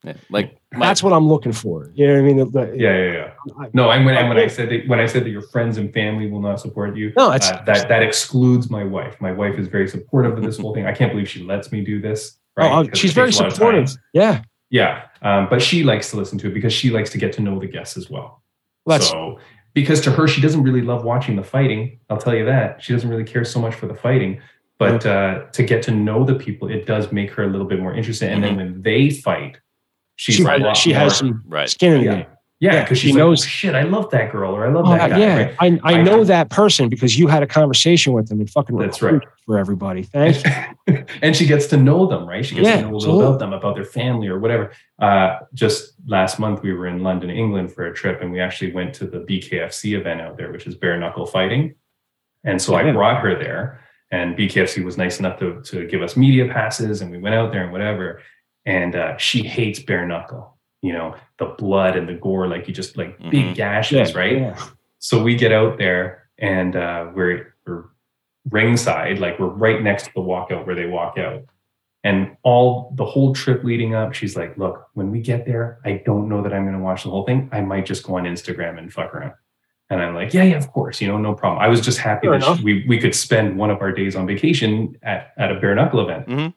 [0.05, 1.89] Yeah, Like my, That's what I'm looking for.
[1.95, 2.37] You know what I mean?
[2.37, 3.31] The- the- Yeah, yeah, yeah.
[3.57, 5.77] I- No, and when, and when I said that when I said that your friends
[5.77, 9.15] and family will not support you, No, it's uh, that that excludes my wife.
[9.21, 10.85] My wife is very supportive of this whole thing.
[10.85, 12.37] I can't believe she lets me do this.
[12.57, 12.83] oh, Right?
[12.83, 13.89] Because it she's very a lot of supportive.
[14.11, 17.31] Yeah, Yeah, um, but she likes to listen to it because she likes to get
[17.33, 18.41] to know the guests as well.
[18.85, 19.39] Well, that's so
[19.73, 21.99] because to her, she doesn't really love watching the fighting.
[22.09, 24.41] I'll tell you that she doesn't really care so much for the fighting,
[24.77, 27.79] but uh, to get to know the people, it does make her a little bit
[27.79, 28.31] more interested.
[28.31, 29.57] And then when they fight,
[30.15, 31.69] she's she, a lot she has some right.
[31.69, 32.25] skin in the yeah, game.
[32.59, 33.75] Yeah, Yeah, because she she knows knows- shit.
[33.75, 35.17] I love that girl, or I love Oh, that guy.
[35.19, 35.55] yeah, right?
[35.59, 38.77] I, I I- know that person because you had a conversation with them and fucking
[38.77, 40.03] That's recruit for everybody.
[40.15, 40.43] Thank
[40.87, 41.05] you.
[41.21, 42.45] and she gets to know them, right?
[42.45, 44.71] She gets Yeah, to know a little about them, about their family or whatever.
[45.01, 48.71] Uh, just last month, we were in London, England for a trip, and we actually
[48.71, 51.75] went to the BKFC event out there, which is bare knuckle fighting.
[52.45, 53.81] And so I brought her there,
[54.11, 57.51] and BKFC was nice enough to, to give us media passes, and we went out
[57.51, 58.21] there and whatever.
[58.65, 60.52] And uh, she hates bare knuckle,
[60.83, 63.55] you know, the blood and the gore, like you just like big Mhm.
[63.55, 64.37] gashes, Yeah, right?
[64.37, 64.55] yeah.
[64.99, 67.85] So we get out there and uh, we're, we're
[68.51, 71.43] ringside, like we're right next to the walkout where they walk out.
[72.03, 76.03] And all the whole trip leading up, she's like, Look, when we get there, I
[76.05, 77.47] don't know that I'm going to watch the whole thing.
[77.53, 79.33] I might just go on Instagram and fuck around.
[79.89, 81.61] And I'm like, Yeah, yeah, of course, you know, no problem.
[81.63, 84.17] I was just happy Fair that she, we, we could spend one of our days
[84.17, 86.27] on vacation at, at a bare knuckle event.
[86.27, 86.53] Mhm.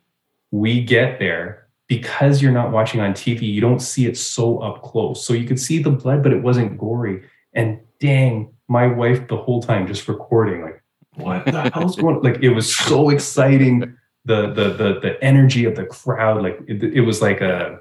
[0.50, 4.82] We get there because you're not watching on TV, you don't see it so up
[4.82, 5.24] close.
[5.24, 7.22] So you could see the blood, but it wasn't gory.
[7.52, 10.82] And dang, my wife the whole time just recording, like,
[11.14, 12.20] what the hell's going?
[12.22, 13.96] Like it was so exciting.
[14.24, 17.78] The the the the energy of the crowd, like it, it was like a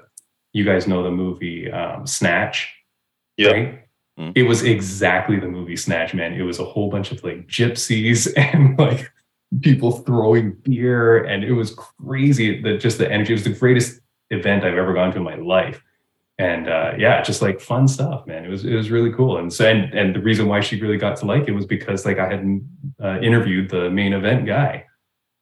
[0.52, 2.72] you guys know the movie um, Snatch,
[3.36, 3.50] Yeah.
[3.50, 3.82] right?
[4.18, 4.32] Mm.
[4.36, 6.32] It was exactly the movie Snatch, man.
[6.32, 9.10] It was a whole bunch of like gypsies and like
[9.60, 12.60] people throwing beer, and it was crazy.
[12.62, 13.32] that just the energy.
[13.32, 15.82] It was the greatest event I've ever gone to in my life.
[16.38, 18.44] And uh, yeah, just like fun stuff, man.
[18.44, 19.38] It was it was really cool.
[19.38, 22.04] And so and and the reason why she really got to like it was because
[22.04, 22.60] like I had
[23.02, 24.84] uh, interviewed the main event guy.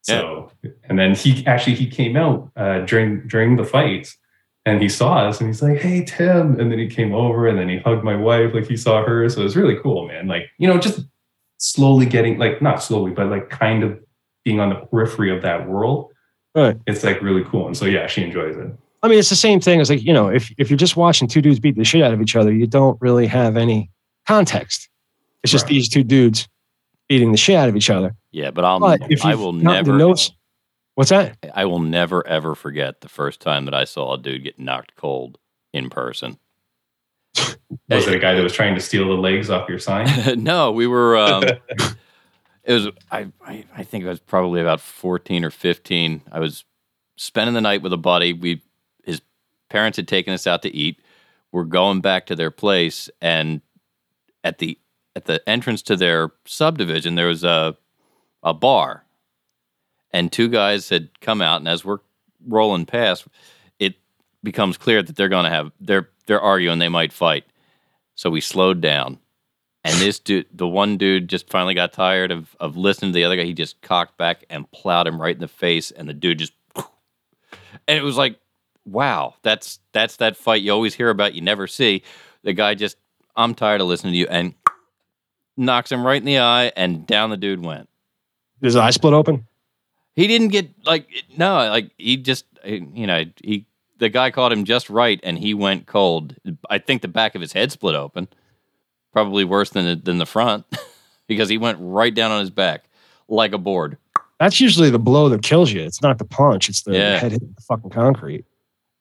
[0.02, 0.52] So
[0.84, 4.16] and then he actually he came out uh, during during the fights
[4.66, 7.58] and he saw us and he's like, "Hey Tim," and then he came over and
[7.58, 9.28] then he hugged my wife like he saw her.
[9.28, 10.28] So it was really cool, man.
[10.28, 11.00] Like you know, just
[11.64, 13.98] slowly getting like not slowly, but like kind of
[14.44, 16.10] being on the periphery of that world.
[16.54, 16.76] Right.
[16.86, 18.68] It's like really cool, and so yeah, she enjoys it.
[19.02, 21.28] I mean, it's the same thing as like, you know, if, if you're just watching
[21.28, 23.90] two dudes beat the shit out of each other, you don't really have any
[24.26, 24.88] context.
[25.42, 25.70] It's just Right.
[25.72, 26.48] these two dudes
[27.08, 28.14] beating the shit out of each other.
[28.30, 30.14] Yeah, but I'll But if I you've will gotten never know-
[30.94, 31.36] what's that?
[31.54, 34.96] I will never ever forget the first time that I saw a dude get knocked
[34.96, 35.36] cold
[35.74, 36.38] in person.
[37.88, 40.06] Was it a guy that was trying to steal the legs off your sign?
[40.42, 41.16] no, we were.
[41.16, 41.42] Um,
[42.64, 42.88] it was.
[43.10, 43.64] I, I.
[43.76, 46.22] I think I was probably about fourteen or fifteen.
[46.30, 46.64] I was
[47.16, 48.32] spending the night with a buddy.
[48.32, 48.62] We,
[49.04, 49.20] his
[49.68, 51.00] parents had taken us out to eat.
[51.52, 53.60] We're going back to their place, and
[54.44, 54.78] at the
[55.16, 57.76] at the entrance to their subdivision, there was a
[58.42, 59.04] a bar,
[60.12, 61.60] and two guys had come out.
[61.60, 61.98] And as we're
[62.46, 63.32] rolling past, it
[64.44, 66.78] becomes clear that they're going to have they're they're arguing.
[66.78, 67.44] They might fight.
[68.14, 69.18] So we slowed down.
[69.82, 73.24] And this dude, the one dude, just finally got tired of of listening to the
[73.24, 73.44] other guy.
[73.44, 76.52] He just cocked back and plowed him right in the face, and the dude just,
[76.76, 78.38] and it was like,
[78.86, 82.02] wow, that's that's that fight you always hear about, you never see.
[82.44, 82.96] The guy just,
[83.36, 84.54] I'm tired of listening to you, and
[85.58, 87.90] knocks him right in the eye, and down the dude went.
[88.62, 89.46] His eye split open?
[90.16, 93.66] He didn't get like no, like he just, you know, he
[93.98, 96.34] the guy caught him just right, and he went cold.
[96.68, 98.28] I think the back of his head split open
[99.12, 100.64] probably worse than the, than the front
[101.28, 102.84] because he went right down on his back
[103.28, 103.96] like a board.
[104.40, 105.80] That's usually the blow that kills you.
[105.82, 106.68] It's not the punch.
[106.68, 107.18] It's the Yeah.
[107.18, 108.44] head hitting the fucking concrete.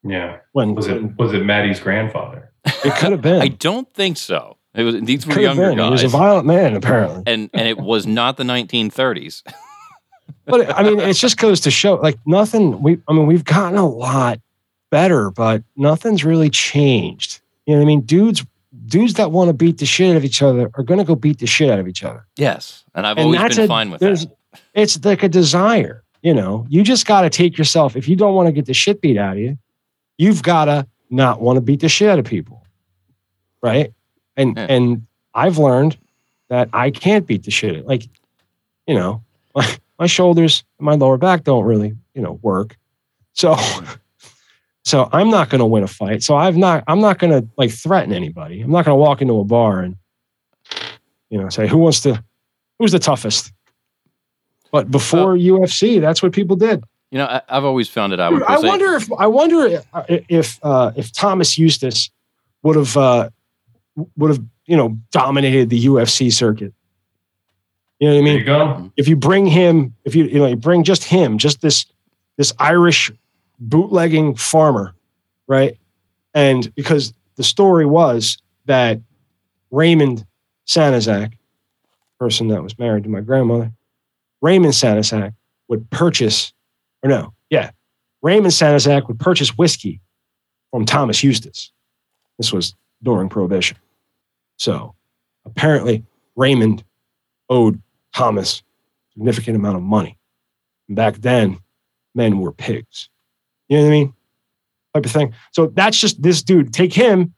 [0.03, 0.37] yeah.
[0.51, 2.51] When, Was it was it Maddie's grandfather?
[2.65, 3.41] it could have been.
[3.47, 4.57] I don't think so.
[4.75, 5.79] It was these were younger been.
[5.79, 7.23] He was a violent man, apparently.
[7.25, 9.41] and and it was not the 1930s.
[10.45, 12.81] but I mean, it just goes to show, like nothing.
[12.81, 14.39] We, I mean, we've gotten a lot
[14.93, 17.41] better, but nothing's really changed.
[17.65, 18.01] You know what I mean?
[18.01, 18.45] Dudes,
[18.85, 21.15] dudes that want to beat the shit out of each other are going to go
[21.15, 22.27] beat the shit out of each other.
[22.37, 24.31] yes, and I've And always been a- fine with that.
[24.75, 26.03] It's like a desire.
[26.21, 27.95] You know, you just got to take yourself.
[27.95, 29.57] If you don't want to get the shit beat out of you,
[30.19, 32.63] you've got to not want to beat the shit out of people,
[33.63, 33.91] right?
[34.37, 34.67] And Yeah.
[34.69, 35.97] and I've learned
[36.49, 37.85] that I can't beat the shit.
[37.87, 38.03] Like,
[38.87, 39.23] you know,
[39.55, 39.65] my,
[39.99, 42.77] my shoulders, and my lower back don't really, you know, work.
[43.33, 43.97] So, mm.
[44.83, 46.23] So I'm not going to win a fight.
[46.23, 46.83] So I've not.
[46.87, 48.61] I'm not going to like threaten anybody.
[48.61, 49.95] I'm not going to walk into a bar and,
[51.29, 52.21] you know, say who wants to,
[52.79, 53.51] who's the toughest.
[54.71, 56.83] But before UFC, that's what people did.
[57.11, 58.19] You know, I, I've always found it.
[58.19, 58.43] I would.
[58.43, 62.09] I wonder if I wonder if if, uh, if Thomas Eustace
[62.63, 63.29] would have uh,
[64.17, 66.73] would have you know dominated the UFC circuit.
[67.99, 68.39] You know what I mean?
[68.39, 68.91] you go.
[68.97, 71.85] If you bring him, if you you know you bring just him, just this
[72.37, 73.11] this Irish
[73.69, 74.93] bootlegging farmer,
[75.47, 75.77] right?
[76.33, 78.99] And because the story was that
[79.71, 80.25] Raymond
[80.67, 81.33] Sanasac,
[82.19, 83.71] person that was married to my grandmother,
[84.41, 85.33] Raymond Sanasac
[85.67, 86.53] would purchase,
[87.01, 87.71] or no, yeah,
[88.21, 89.99] Raymond Sanasac would purchase whiskey
[90.71, 91.71] from Thomas Eustace.
[92.37, 93.77] This was during Prohibition.
[94.57, 94.95] So
[95.45, 96.03] apparently
[96.35, 96.83] Raymond
[97.49, 97.81] owed
[98.13, 100.17] Thomas a significant amount of money.
[100.87, 101.59] And back then,
[102.15, 103.09] men were pigs.
[103.67, 104.13] You know what I mean?
[104.93, 105.33] Type of thing.
[105.51, 106.73] So that's just this dude.
[106.73, 107.33] Take him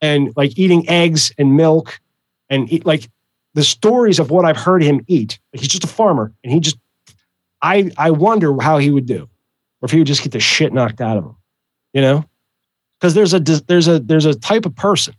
[0.00, 2.00] and like eating eggs and milk
[2.50, 3.08] and eat like
[3.54, 5.38] the stories of what I've heard him eat.
[5.52, 6.78] Like he's just a farmer and he just
[7.62, 9.28] I I wonder how he would do.
[9.80, 11.36] Or if he would just get the shit knocked out of him.
[11.92, 12.24] You know?
[13.00, 15.14] Because there's a there's a there's a type of person.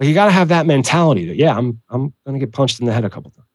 [0.00, 2.80] Like you got to have that mentality that yeah, I'm I'm going to get punched
[2.80, 3.46] in the head a couple times.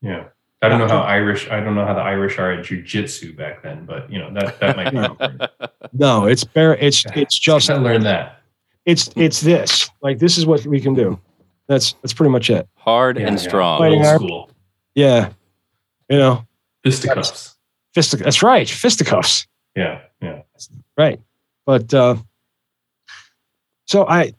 [0.00, 0.24] Yeah.
[0.62, 1.48] I don't know how Irish.
[1.50, 4.60] I don't know how the Irish are at jujitsu back then, but you know that
[4.60, 4.96] that might be.
[5.92, 6.20] No.
[6.22, 8.40] No, it's bare it's it's just I learned that.
[8.86, 9.90] it's it's this.
[10.02, 11.18] Like this is what we can do.
[11.68, 12.68] That's that's pretty much it.
[12.74, 13.42] hard Yeah, and yeah.
[13.48, 13.78] strong.
[13.80, 14.22] Fighting Old Irish.
[14.22, 14.50] school
[14.94, 15.30] Yeah.
[16.08, 16.46] You know,
[16.84, 17.56] fisticuffs.
[17.94, 18.24] Fisticuffs.
[18.24, 18.68] that's right.
[18.68, 19.46] Fisticuffs.
[19.76, 20.42] Yeah, yeah.
[20.96, 21.20] Right.
[21.66, 22.16] But uh
[23.86, 24.32] so I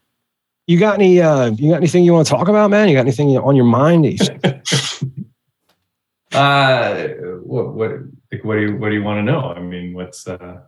[0.67, 2.87] you got any uh you got anything you want to talk about, man?
[2.87, 4.05] You got anything on your mind?
[6.33, 7.91] that you- Uh, what what
[8.31, 9.53] like what do you what do you want to know?
[9.55, 10.61] I mean, what's uh?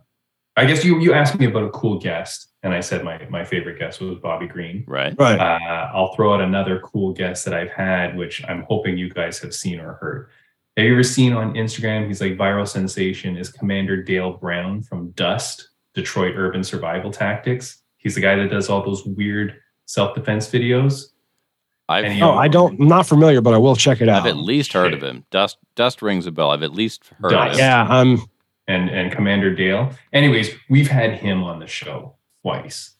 [0.56, 3.44] I guess you you asked me about a cool guest, and I said my my
[3.44, 4.84] favorite guest was Bobby Green.
[4.86, 5.14] Right.
[5.18, 5.38] right.
[5.38, 9.38] Uh, I'll throw out another cool guest that I've had, which I'm hoping you guys
[9.40, 10.28] have seen or heard.
[10.76, 12.06] Have you ever seen on Instagram?
[12.06, 13.36] He's like viral sensation.
[13.36, 17.82] Is Commander Dale Brown from Dust, Detroit Urban Survival Tactics?
[17.98, 19.56] He's the guy that does all those weird
[19.86, 21.12] self defense videos.
[21.88, 24.22] I've, oh, I don't I'm not familiar, but I will check it out.
[24.22, 25.24] I've at least heard of him.
[25.30, 26.50] Dust Dust rings a bell.
[26.50, 27.52] I've at least heard Dust.
[27.52, 27.58] of him.
[27.58, 28.22] yeah, I'm
[28.66, 29.92] and and Commander Dale.
[30.12, 32.94] Anyways, we've had him on the show twice,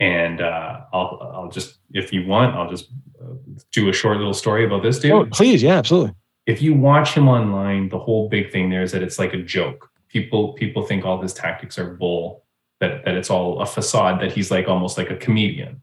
[0.00, 2.88] and uh, I'll I'll just if you want, I'll just
[3.22, 3.34] uh,
[3.70, 5.12] do a short little story about this dude.
[5.12, 6.14] oh, please, yeah, absolutely.
[6.46, 9.42] If you watch him online, the whole big thing there is that it's like a
[9.42, 9.90] joke.
[10.08, 12.44] People people think all his tactics are bull.
[12.80, 14.20] That that it's all a facade.
[14.22, 15.82] That he's like almost like a comedian.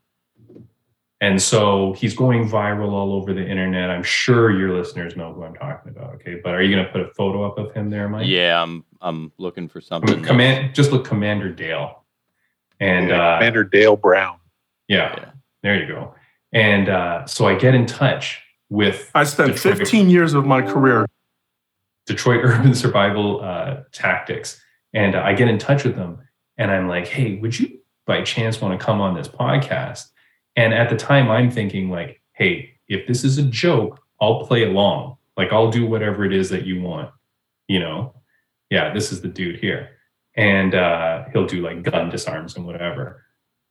[1.22, 3.90] And so he's going viral all over the internet.
[3.90, 6.14] I'm sure your listeners know who I'm talking about.
[6.16, 8.26] Okay, but are you going to put a photo up of him there, Mike?
[8.28, 10.24] Yeah, I'm I'm looking for something.
[10.24, 12.04] Command, just look Commander Dale,
[12.80, 14.38] and Yeah, uh, Commander Dale Brown.
[14.88, 15.30] yeah, Yeah.
[15.62, 16.16] there you go.
[16.54, 19.78] And uh, so I get in touch with I spent Detroit.
[19.78, 21.06] 15 years of my career
[22.06, 24.62] Detroit Urban Survival uh, Tactics,
[24.94, 26.20] and uh, I get in touch with them,
[26.58, 30.08] and I'm like, "Hey, would you by chance want to come on this podcast?"
[30.60, 34.64] And at the time, I'm thinking like, "Hey, if this is a joke, I'll play
[34.64, 35.16] along.
[35.38, 37.12] Like, I'll do whatever it is that you want.
[37.70, 38.14] You know,
[38.70, 39.92] yeah, this is the dude here,
[40.36, 43.24] and uh, he'll do like gun disarms and whatever."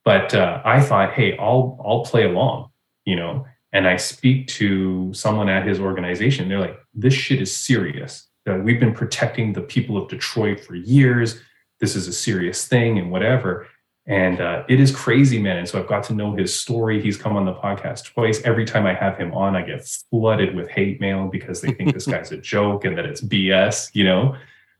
[0.06, 2.70] But uh, I thought, "Hey, I'll I'll play along,"
[3.04, 3.44] you know.
[3.70, 6.48] And I speak to someone at his organization.
[6.48, 10.74] They're like, "This shit is serious." Uh, we've been protecting the people of Detroit for
[10.74, 11.38] years.
[11.80, 13.66] This is a serious thing and whatever.
[14.08, 15.58] And uh, it is crazy, man.
[15.58, 17.00] And so I've got to know his story.
[17.00, 18.40] He's come on the podcast twice.
[18.42, 21.92] Every time I have him on, I get flooded with hate mail because they think
[21.92, 24.34] this guy's a joke and that it's BS, you know?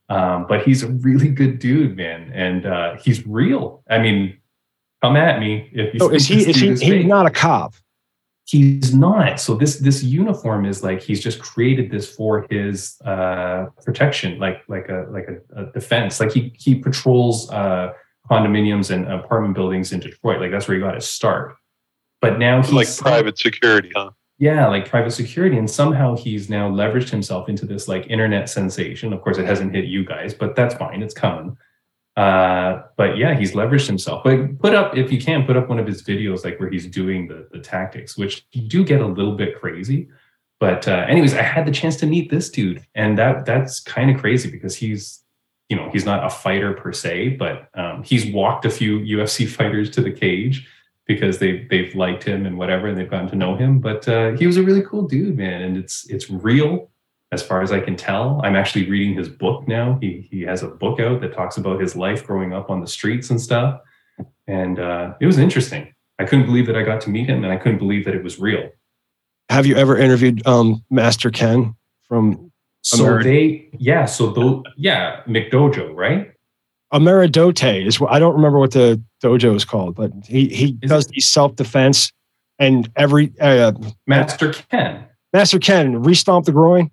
[0.09, 2.33] Um, but he's a really good dude, man.
[2.33, 3.83] And uh, he's real.
[3.91, 4.39] I mean,
[5.03, 6.49] come at me if you So is he?
[6.49, 6.69] Is he?
[6.69, 7.75] He's fake not a cop.
[8.47, 13.67] he's not so this this uniform is like he's just created this for his uh
[13.85, 17.93] protection like like a like a, a defense like he he patrols uh
[18.31, 20.41] condominiums and apartment buildings in detroit.
[20.41, 21.57] Like that's where he got his start.
[22.21, 24.11] But now he's like private security, huh?
[24.39, 25.57] yeah like private security.
[25.57, 29.13] And somehow he's now leveraged himself into this like internet sensation.
[29.13, 31.03] Of course it hasn't hit you guys but that's fine.
[31.03, 31.57] It's coming.
[32.17, 34.25] Uh but yeah he's leveraged himself.
[34.25, 36.87] But put up if you can put up one of his videos like where he's
[36.87, 40.09] doing the the tactics which do get a little bit crazy.
[40.61, 42.85] But uh anyways i had the chance to meet this dude.
[42.95, 45.23] And that that's kind of crazy because he's
[45.69, 49.49] you know he's not a fighter per se but um he's walked a few ufc
[49.57, 50.69] fighters to the cage
[51.07, 54.33] because they they've liked him and whatever and they've gotten to know him but uh
[54.33, 56.91] he was a really cool dude man and it's it's real
[57.31, 58.41] as far as I can tell.
[58.43, 59.99] I'm actually reading his book now.
[60.01, 62.87] He he has a book out that talks about his life growing up on the
[62.87, 63.81] streets and stuff.
[64.47, 65.95] And uh, it was interesting.
[66.19, 68.25] I couldn't believe that I got to meet him, and I couldn't believe that it
[68.25, 68.71] was real.
[69.51, 71.75] Have you ever interviewed um, Master Ken
[72.09, 72.51] from
[72.83, 76.33] So they, yeah, so those, yeah, McDojo, right?
[76.93, 77.87] Ameridote?
[77.87, 81.07] Is what I don't remember what the dojo is called, but he he Is does
[81.07, 82.13] it- these self defense,
[82.59, 83.73] and every uh,
[84.07, 85.05] Master Ken.
[85.33, 86.91] Master Ken restomp the groin.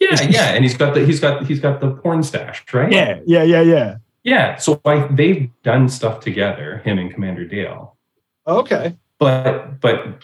[0.00, 2.90] Yeah, yeah, and he's got the he's got he's got the porn stash, right?
[2.90, 3.96] Yeah, yeah, yeah, yeah.
[4.24, 4.56] yeah.
[4.56, 7.96] So I, they've done stuff together, him and Commander Dale.
[8.48, 8.96] Okay.
[9.18, 10.18] but but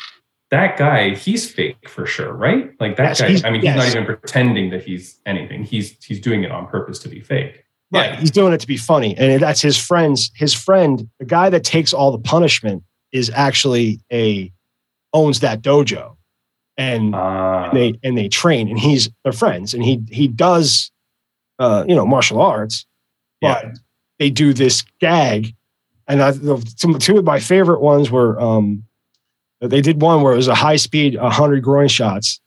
[0.50, 3.88] that guy he's fake for sure right like that Yes, guy i mean he's not
[3.88, 8.14] even pretending that he's anything he's he's doing it on purpose to be fake Right.
[8.14, 8.20] Yeah.
[8.20, 9.16] He's doing it to be funny.
[9.16, 10.32] And that's his friends.
[10.34, 12.82] His friend, the guy that takes all the punishment,
[13.12, 14.52] is actually a
[15.12, 16.16] owns that dojo.
[16.76, 20.90] And uh, they and they train and he's their friends and he he does
[21.60, 22.84] uh you know martial arts
[23.40, 23.72] but Yeah.
[24.18, 25.54] they do this gag
[26.08, 28.82] and I, the, some, two of my favorite ones were um
[29.60, 32.40] they did one where it was a high speed 100 groin shots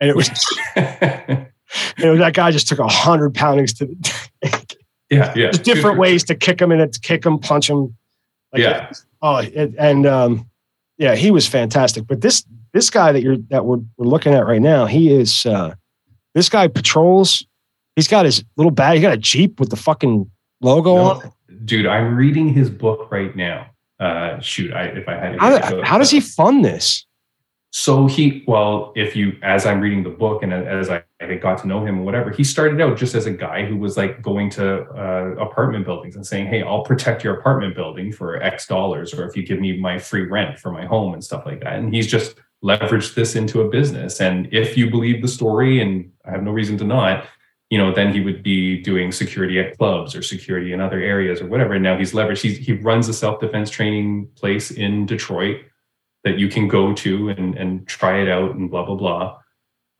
[0.00, 0.28] and it was
[0.76, 3.94] you know that guy just took a hundred poundings to the
[5.10, 7.96] yeah yeah There's different ways to kick him and to kick him punch him
[8.52, 8.90] like yeah
[9.22, 10.48] Oh, it, and um,
[10.96, 12.06] yeah, he was fantastic.
[12.06, 12.42] But this
[12.72, 15.74] this guy that you're that we're we're looking at right now, he is uh,
[16.34, 17.44] this guy patrols.
[17.96, 18.96] He's got his little bag.
[18.96, 20.30] He got a jeep with the fucking
[20.62, 21.26] logo No, on.
[21.26, 21.66] it.
[21.66, 23.66] dude i'm reading his book right now
[24.00, 27.06] uh shoot i if i had How, how does he fund this?
[27.72, 31.58] So he, well, if you, as I'm reading the book and as I, I got
[31.58, 34.20] to know him and whatever, he started out just as a guy who was like
[34.22, 38.66] going to uh, apartment buildings and saying, Hey, I'll protect your apartment building for X
[38.66, 41.60] dollars, or if you give me my free rent for my home and stuff like
[41.60, 41.74] that.
[41.74, 42.34] And he's just
[42.64, 44.20] leveraged this into a business.
[44.20, 47.24] And if you believe the story, and I have no reason to not,
[47.70, 51.40] you know, then he would be doing security at clubs or security in other areas
[51.40, 51.74] or whatever.
[51.74, 55.62] And now he's leveraged, he's, he runs a self defense training place in Detroit
[56.24, 59.38] that you can go to and, and try it out and blah blah blah.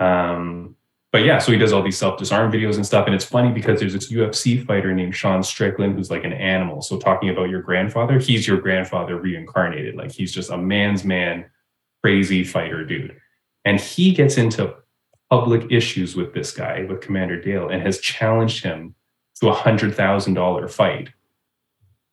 [0.00, 0.76] Um,
[1.12, 3.52] but yeah, so he does all these self disarm videos and stuff, and it's funny
[3.52, 6.82] because there's this UFC fighter named Sean Strickland who's like an animal.
[6.82, 9.96] So talking about your grandfather, he's your grandfather reincarnated.
[9.96, 11.46] Like he's just a man's man,
[12.02, 13.16] crazy fighter dude,
[13.64, 14.74] and he gets into
[15.30, 18.94] public issues with this guy with Commander Dale and has challenged him
[19.40, 21.10] to a hundred thousand dollar fight.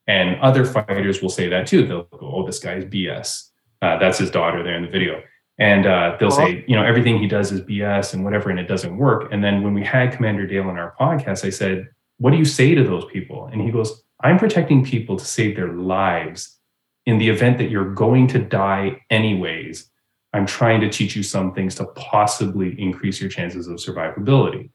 [0.07, 1.85] And other fighters will say that too.
[1.85, 3.49] They'll go, "Oh, this guy's BS."
[3.81, 5.21] Uh, that's his daughter there in the video.
[5.59, 8.67] And uh, they'll say, you know, everything he does is BS and whatever, and it
[8.67, 9.29] doesn't work.
[9.31, 11.89] And then when we had Commander Dale on our podcast, I said,
[12.19, 13.47] What do you say to those people?
[13.47, 16.57] And he goes, I'm protecting people to save their lives
[17.05, 19.89] in the event that you're going to die anyways,
[20.37, 24.69] I'm trying to teach you some things to possibly increase your chances of survivability.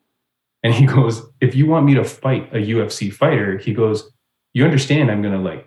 [0.64, 4.10] And he goes, if you want me to fight a UFC fighter, he goes,
[4.54, 5.66] you understand I'm going to like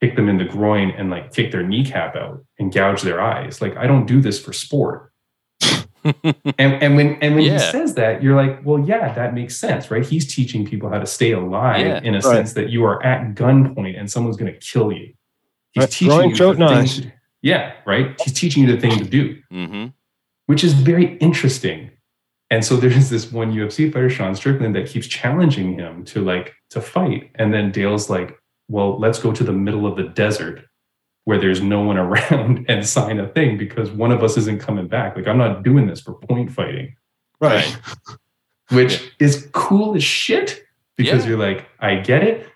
[0.00, 3.60] kick them in the groin and like kick their kneecap out and gouge their eyes.
[3.62, 5.12] Like I don't do this for sport.
[6.04, 6.24] and
[6.58, 7.52] and when and when Yeah.
[7.54, 10.04] he says that, you're like, well, yeah, that makes sense, right?
[10.06, 12.00] He's teaching people how to stay alive Yeah.
[12.02, 12.22] in a Right.
[12.36, 15.14] sense that you are at gunpoint and someone's going to kill you.
[15.72, 15.90] He's Right.
[15.90, 16.58] teaching Groin, you throat,
[17.42, 17.74] the thing knives.
[17.74, 18.20] to- yeah, right.
[18.20, 19.86] He's teaching you the thing to do hmm
[20.46, 21.90] which is very interesting.
[22.50, 26.54] And so there's this one UFC fighter, Sean Strickland, that keeps challenging him to like
[26.70, 27.30] to fight.
[27.34, 30.64] And then Dale's like, well, let's go to the middle of the desert
[31.24, 34.88] where there's no one around and sign a thing because one of us isn't coming
[34.88, 35.16] back.
[35.16, 36.96] Like, I'm not doing this for point fighting,
[37.42, 37.76] Right.
[38.70, 40.64] which is cool as shit
[40.96, 41.30] because Yeah.
[41.32, 42.48] you're like, I get it.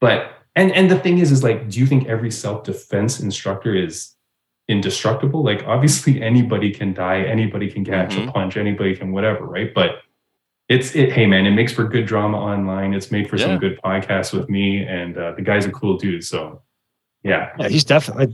[0.00, 4.14] But and and the thing is, is like, do you think every self-defense instructor is
[4.68, 5.42] indestructible.
[5.42, 8.32] Like obviously anybody can die, anybody can catch a Mhm.
[8.32, 9.72] punch, anybody can whatever, right?
[9.74, 9.90] But
[10.68, 11.12] it's it.
[11.12, 12.94] Hey man, it makes for good drama online.
[12.94, 13.46] It's made for Yeah.
[13.46, 16.22] some good podcasts with me, and uh, the guy's a cool dude.
[16.24, 16.62] So
[17.24, 18.28] yeah, Yeah, he's definitely.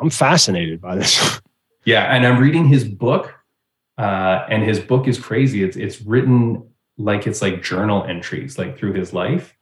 [0.00, 1.40] I'm fascinated by this.
[1.84, 2.04] yeah.
[2.14, 3.34] And I'm reading his book,
[3.98, 5.62] uh, and his book is crazy.
[5.62, 6.62] It's it's written
[6.96, 9.54] like it's like journal entries, like through his life.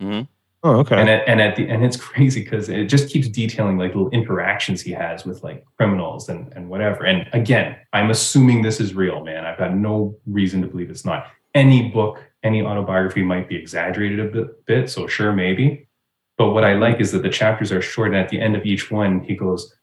[0.64, 0.96] Oh, okay.
[0.96, 4.10] and at, and at the and it's crazy because it just keeps detailing like little
[4.10, 7.04] interactions he has with like criminals and and whatever.
[7.04, 9.44] And again, I'm assuming this is real, man.
[9.44, 11.26] I've got no reason to believe it's not.
[11.54, 15.88] Any book, any autobiography might be exaggerated a bit, bit so sure, maybe.
[16.38, 18.64] But what I like is that the chapters are short, and at the end of
[18.64, 19.74] each one, he goes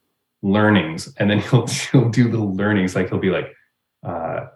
[0.41, 3.53] learnings, and then he'll he'll do little learnings, like he'll be like,
[4.03, 4.47] uh,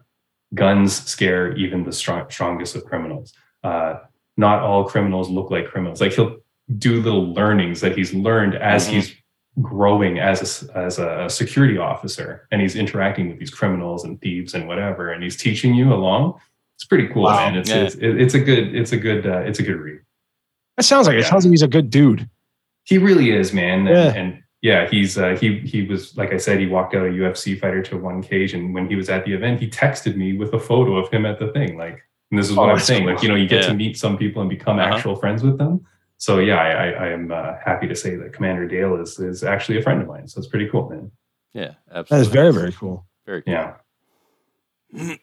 [0.53, 3.33] guns scare even the strong, strongest of criminals.
[3.63, 3.95] Uh,
[4.37, 6.01] not all criminals look like criminals.
[6.01, 6.37] Like he'll
[6.77, 8.91] do little learnings that he's learned as Mhm.
[8.91, 9.15] he's
[9.61, 14.55] growing as a, as a security officer and he's interacting with these criminals and thieves
[14.55, 16.33] and whatever and he's teaching you along
[16.75, 17.35] it's pretty cool Wow.
[17.51, 17.83] man it's, Yeah.
[17.83, 19.99] it's it's a good it's a good uh, it's a good read
[20.77, 21.19] That sounds like it.
[21.19, 21.29] Yeah.
[21.29, 22.27] Sounds like he's a good dude.
[22.85, 24.07] he really is man Yeah.
[24.07, 27.09] and, and yeah he's uh, he he was like i said he walked out a
[27.09, 30.35] ufc fighter to one cage and when he was at the event he texted me
[30.35, 32.01] with a photo of him at the thing like
[32.33, 33.13] and this is what Oh, i'm saying cool.
[33.13, 33.69] like you know you get Yeah.
[33.69, 34.95] to meet some people and become Uh-huh.
[34.95, 35.85] actual friends with them
[36.17, 39.43] so yeah i i, I am uh, happy to say that commander dale is is
[39.43, 41.11] actually a friend of mine so it's pretty cool man
[41.53, 42.21] Yeah, That absolutely.
[42.27, 43.05] is very, very cool.
[43.27, 43.53] very cool.
[43.53, 43.73] yeah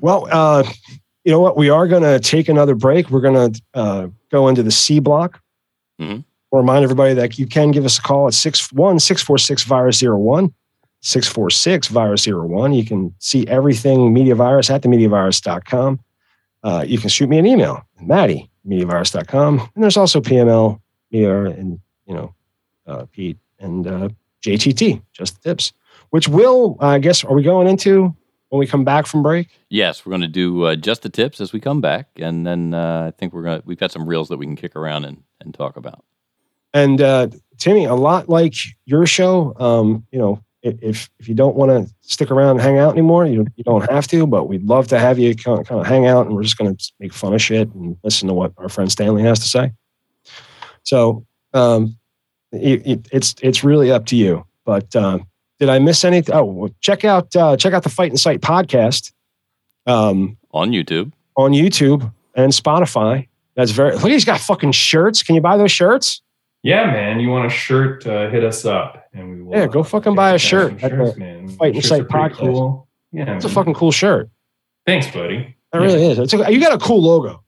[0.00, 0.64] Well, uh,
[1.24, 1.56] you know what?
[1.58, 3.10] We are going to take another break.
[3.10, 5.40] We're going to uh, go into the C block.
[6.00, 6.24] Mhm.
[6.50, 10.54] We'll remind everybody that you can give us a call at 61 646 virus 01.
[11.02, 12.72] 646 virus 01.
[12.72, 16.00] You can see everything Media Virus at themediavirus.com.
[16.64, 19.60] Uh, you can shoot me an email, Maddie, mediavirus.com.
[19.74, 22.34] And there's also PML, Media, and, you know,
[22.86, 24.08] uh, Pete and uh,
[24.42, 25.72] JTT, just the tips,
[26.10, 28.16] which will, I guess, are we going into
[28.48, 29.48] when we come back from break?
[29.68, 32.72] Yes, we're going to do uh, just the tips as we come back, and then
[32.72, 35.04] uh, I think we're going to we've got some reels that we can kick around
[35.04, 36.04] and, and talk about.
[36.72, 38.54] And uh, Timmy, a lot like
[38.84, 42.78] your show, um, you know, if if you don't want to stick around and hang
[42.78, 44.26] out anymore, you you don't have to.
[44.26, 46.58] But we'd love to have you kind of, kind of hang out, and we're just
[46.58, 49.48] going to make fun of shit and listen to what our friend Stanley has to
[49.48, 49.72] say.
[50.82, 51.96] So um,
[52.52, 54.46] it, it, it's it's really up to you.
[54.64, 55.18] But uh,
[55.58, 56.34] did I miss anything?
[56.34, 59.12] Oh, well, check out uh, check out the Fight Insight podcast
[59.86, 63.28] um, On YouTube, on YouTube and Spotify.
[63.54, 63.94] That's very.
[63.94, 65.22] Look, he's got fucking shirts.
[65.22, 66.22] Can you buy those shirts?
[66.64, 69.82] Yeah man you want a shirt uh, hit us up and we will Yeah, go
[69.84, 71.46] fucking buy a shirt shirts, man.
[71.48, 72.38] Fight and Shirts Sight podcast.
[72.38, 72.88] cool.
[73.12, 74.28] yeah It's a fucking cool shirt.
[74.86, 75.78] thanks buddy It Yeah.
[75.80, 76.18] really is.
[76.18, 77.42] It's a, you got a cool logo.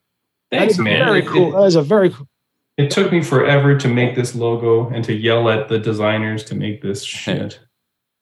[0.53, 1.49] Thanks is man Very It- cool.
[1.49, 2.29] it- That is a very cool.
[2.77, 6.55] It took me forever to make this logo and to yell at the designers to
[6.55, 7.59] make this shit.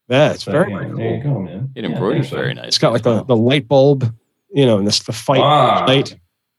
[0.08, 1.70] Yeah, it's But, very, yeah, very there you go, man.
[1.74, 2.68] it Yeah, embroiders thanks, very nice.
[2.68, 4.04] It's got like the, the light bulb,
[4.52, 6.14] you know, and this the fight Ah, light.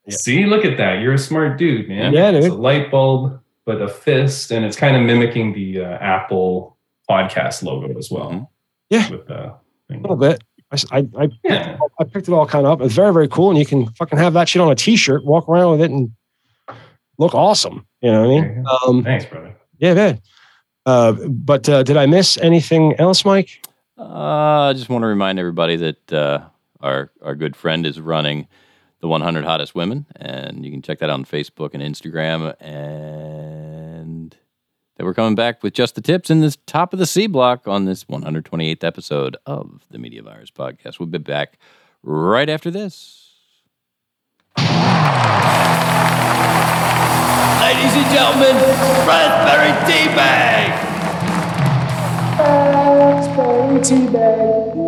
[0.08, 0.16] Yeah.
[0.18, 1.02] See, look at that.
[1.02, 2.12] You're a smart dude, man.
[2.12, 2.54] Yeah, It's dude.
[2.54, 6.78] a light bulb, but a fist, and it's kind of mimicking the uh, Apple
[7.10, 8.30] podcast logo as well.
[8.32, 8.48] Mhm.
[8.90, 9.10] Yeah.
[9.10, 9.54] With the
[9.90, 10.00] thing.
[10.00, 10.44] A little bit.
[10.72, 11.78] I, s- I, I, Yeah.
[12.00, 12.86] I picked it all kind of up.
[12.86, 13.50] It's very, very cool.
[13.50, 15.92] And you can fucking have that shit on a t shirt, walk around with it,
[15.92, 16.12] and
[17.18, 17.86] look awesome.
[18.02, 18.66] You know what I mean?
[18.88, 19.56] Um, Thanks, brother.
[19.78, 20.22] yeah, man.
[20.86, 23.66] Uh, but uh, did I miss anything else, Mike?
[23.98, 26.42] Uh, I just want to remind everybody that uh,
[26.82, 28.48] our our good friend is running
[29.06, 32.60] the 100 hottest women, and you can check that out on Facebook and Instagram.
[32.60, 34.36] And
[34.98, 37.68] that we're coming back with just the tips in this top of the C block
[37.68, 40.98] on this 128th episode of the Media Virus Podcast.
[40.98, 41.60] We'll be back
[42.02, 43.30] right after this.
[44.58, 44.74] Ladies
[47.94, 48.56] and gentlemen,
[49.06, 50.94] Raspberry Tea Bag.
[52.40, 54.85] Raspberry tea bag.